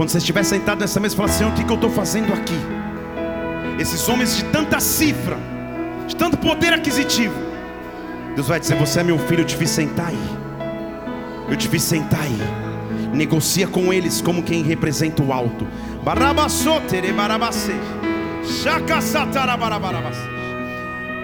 [0.00, 2.54] Quando você estiver sentado nessa mesa, fala: Senhor, o que, que eu estou fazendo aqui?
[3.78, 5.36] Esses homens de tanta cifra,
[6.08, 7.34] de tanto poder aquisitivo.
[8.34, 10.38] Deus vai dizer: Você é meu filho, eu te fiz sentar aí.
[11.50, 12.38] Eu te fiz sentar aí.
[13.12, 15.66] Negocia com eles como quem representa o alto.
[16.02, 17.78] Barabassotere barabasseja.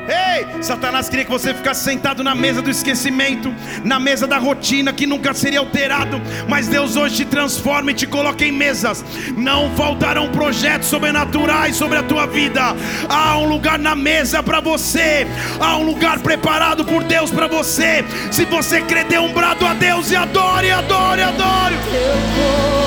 [0.08, 3.54] Ei, Satanás queria que você ficasse sentado na mesa do esquecimento,
[3.84, 8.06] na mesa da rotina que nunca seria alterado, mas Deus hoje te transforma e te
[8.06, 9.04] coloca em mesas.
[9.36, 12.76] Não faltarão projetos sobrenaturais sobre a tua vida.
[13.08, 15.26] Há um lugar na mesa para você.
[15.60, 18.04] Há um lugar preparado por Deus para você.
[18.30, 21.74] Se você crê, dê um brado a Deus e adore, adore, adore.
[21.90, 22.00] Teu
[22.36, 22.85] coração.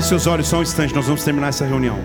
[0.00, 1.98] Feche seus olhos só um instante, nós vamos terminar essa reunião.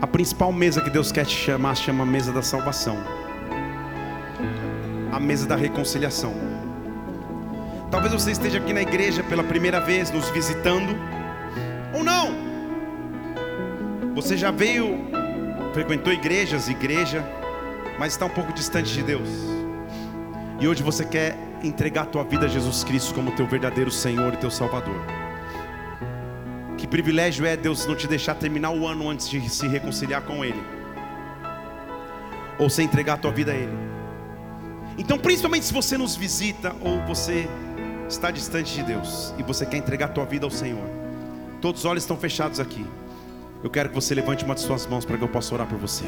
[0.00, 2.96] A principal mesa que Deus quer te chamar chama a mesa da salvação.
[5.12, 6.32] A mesa da reconciliação.
[7.90, 10.96] Talvez você esteja aqui na igreja pela primeira vez, nos visitando,
[11.92, 12.34] ou não.
[14.14, 15.06] Você já veio,
[15.74, 17.22] frequentou igrejas, igreja,
[17.98, 19.28] mas está um pouco distante de Deus.
[20.58, 24.32] E hoje você quer entregar a tua vida a Jesus Cristo como teu verdadeiro Senhor
[24.32, 25.25] e teu Salvador.
[26.86, 30.44] Que privilégio é Deus não te deixar terminar o ano antes de se reconciliar com
[30.44, 30.62] Ele,
[32.60, 33.76] ou você entregar a tua vida a Ele.
[34.96, 37.48] Então, principalmente se você nos visita ou você
[38.08, 40.88] está distante de Deus e você quer entregar a tua vida ao Senhor,
[41.60, 42.86] todos os olhos estão fechados aqui.
[43.64, 45.78] Eu quero que você levante uma de suas mãos para que eu possa orar por
[45.78, 46.04] você.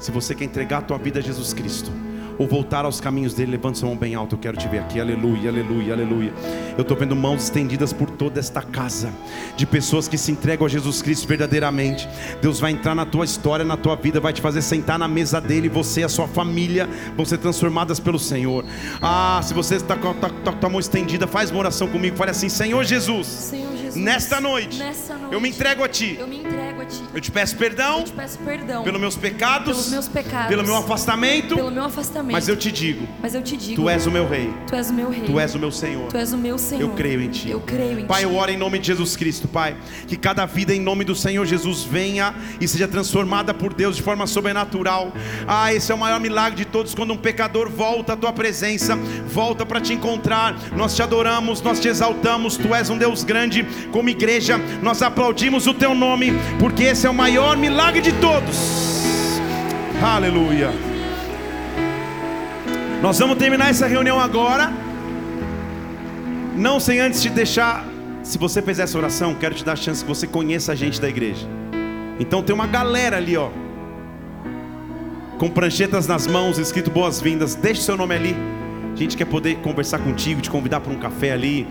[0.00, 1.92] Se você quer entregar a tua vida a Jesus Cristo,
[2.38, 4.34] ou voltar aos caminhos dele, levante sua mão bem alto.
[4.34, 6.32] Eu quero te ver aqui, aleluia, aleluia, aleluia.
[6.76, 9.12] Eu estou vendo mãos estendidas por toda esta casa,
[9.56, 12.08] de pessoas que se entregam a Jesus Cristo verdadeiramente.
[12.40, 15.40] Deus vai entrar na tua história, na tua vida, vai te fazer sentar na mesa
[15.40, 15.68] dele.
[15.68, 18.64] Você e a sua família vão ser transformadas pelo Senhor.
[19.00, 22.16] Ah, se você está com a tá, tá, tá mão estendida, faz uma oração comigo.
[22.16, 26.16] Fale assim: Senhor Jesus, Senhor Jesus nesta, noite, nesta noite, eu me entrego a Ti.
[26.18, 27.04] Eu me entrego a Ti.
[27.14, 30.62] Eu te peço perdão, eu te peço perdão pelos meus pecados, pelos meus pecados, pelo
[30.62, 32.32] meu afastamento, pelo meu afastamento.
[32.32, 34.90] mas eu te digo, mas eu te digo, Tu és o meu rei, Tu és
[34.90, 36.08] o meu rei, Tu és o meu Senhor.
[36.08, 36.82] Tu és o meu Senhor.
[36.82, 37.50] Eu creio em Ti.
[37.50, 38.24] Eu creio em Pai, Ti.
[38.24, 39.76] eu oro em nome de Jesus Cristo, Pai,
[40.06, 44.02] que cada vida em nome do Senhor Jesus venha e seja transformada por Deus de
[44.02, 45.12] forma sobrenatural.
[45.46, 48.96] Ah, esse é o maior milagre de todos quando um pecador volta à tua presença,
[49.26, 50.56] volta para te encontrar.
[50.76, 52.56] Nós te adoramos, nós te exaltamos.
[52.56, 57.10] Tu és um Deus grande, como igreja, nós aplaudimos o teu nome, porque esse é
[57.10, 58.82] o maior milagre de todos.
[60.02, 60.70] Aleluia.
[63.00, 64.72] Nós vamos terminar essa reunião agora.
[66.56, 67.84] Não sem antes te deixar.
[68.22, 71.00] Se você fizer essa oração, quero te dar a chance que você conheça a gente
[71.00, 71.46] da igreja.
[72.20, 73.50] Então tem uma galera ali, ó.
[75.38, 77.54] Com pranchetas nas mãos, escrito boas-vindas.
[77.54, 78.36] Deixe seu nome ali.
[78.92, 81.66] A gente quer poder conversar contigo, te convidar para um café ali,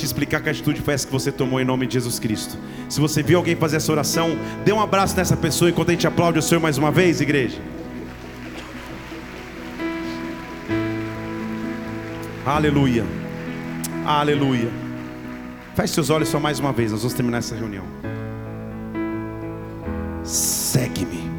[0.00, 2.56] te explicar que atitude foi essa que você tomou em nome de Jesus Cristo.
[2.88, 6.06] Se você viu alguém fazer essa oração, dê um abraço nessa pessoa enquanto a gente
[6.06, 7.58] aplaude o Senhor mais uma vez, igreja.
[12.44, 13.04] Aleluia.
[14.04, 14.70] Aleluia.
[15.74, 17.84] Feche seus olhos só mais uma vez, nós vamos terminar essa reunião.
[20.24, 21.30] Segue-me.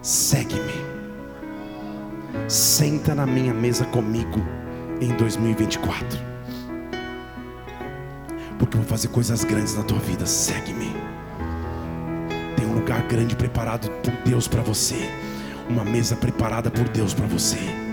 [0.00, 0.84] Segue-me.
[2.48, 4.40] Senta na minha mesa comigo
[5.00, 6.33] em 2024.
[8.58, 10.26] Porque eu vou fazer coisas grandes na tua vida.
[10.26, 10.92] Segue-me.
[12.56, 15.08] Tem um lugar grande preparado por Deus para você.
[15.68, 17.84] Uma mesa preparada por Deus para você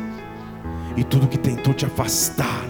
[0.96, 2.66] e tudo que tentou te afastar,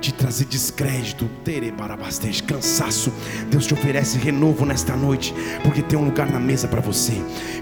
[0.00, 3.12] te trazer descrédito, terebarabastej, cansaço,
[3.50, 7.12] Deus te oferece renovo nesta noite, porque tem um lugar na mesa para você.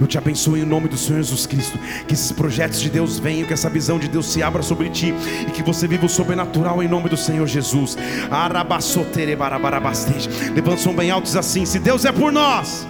[0.00, 3.46] Eu te abençoo em nome do Senhor Jesus Cristo, que esses projetos de Deus venham,
[3.46, 5.12] que essa visão de Deus se abra sobre ti
[5.46, 7.98] e que você viva o sobrenatural em nome do Senhor Jesus.
[8.30, 10.28] Arabassoterebarabarabastej.
[10.54, 12.86] Levanta som bem altos assim: se Deus é por nós,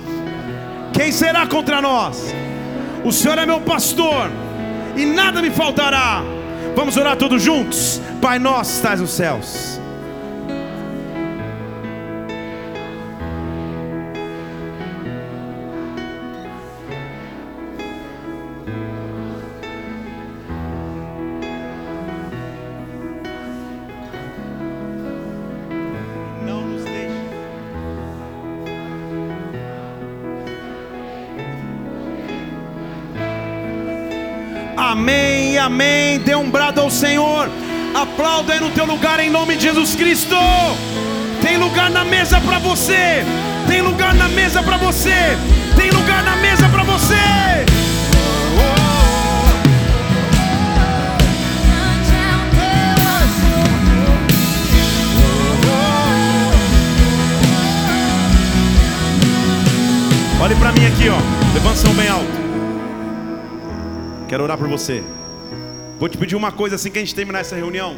[0.92, 2.34] quem será contra nós?
[3.04, 4.30] O Senhor é meu pastor
[4.96, 6.37] e nada me faltará.
[6.76, 8.00] Vamos orar todos juntos?
[8.20, 9.77] Pai nosso, estás nos céus.
[36.48, 37.50] Um brado ao Senhor.
[37.94, 40.34] Aplauda aí no teu lugar em nome de Jesus Cristo.
[41.42, 43.22] Tem lugar na mesa para você.
[43.66, 45.36] Tem lugar na mesa para você.
[45.76, 47.14] Tem lugar na mesa para você.
[60.40, 61.18] Olhe para mim aqui, ó.
[61.52, 62.38] Levanta bem alto.
[64.28, 65.02] Quero orar por você.
[65.98, 67.96] Vou te pedir uma coisa assim que a gente terminar essa reunião.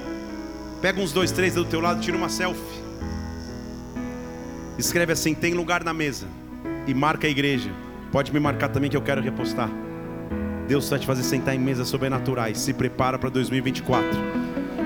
[0.80, 2.80] Pega uns dois, três do teu lado, tira uma selfie.
[4.78, 6.26] Escreve assim: tem lugar na mesa.
[6.86, 7.70] E marca a igreja.
[8.10, 9.68] Pode me marcar também que eu quero repostar.
[10.66, 12.58] Deus vai te fazer sentar em mesas sobrenaturais.
[12.58, 14.39] Se prepara para 2024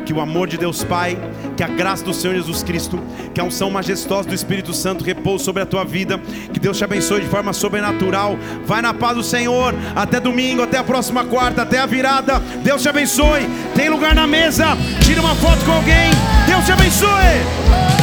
[0.04, 1.18] que o amor de Deus Pai,
[1.56, 3.00] que a graça do Senhor Jesus Cristo,
[3.32, 6.18] que a unção majestosa do Espírito Santo repouse sobre a tua vida,
[6.52, 8.38] que Deus te abençoe de forma sobrenatural.
[8.66, 12.38] Vai na paz do Senhor, até domingo, até a próxima quarta, até a virada.
[12.62, 13.48] Deus te abençoe.
[13.74, 16.10] Tem lugar na mesa, tira uma foto com alguém.
[16.46, 17.93] Deus te abençoe.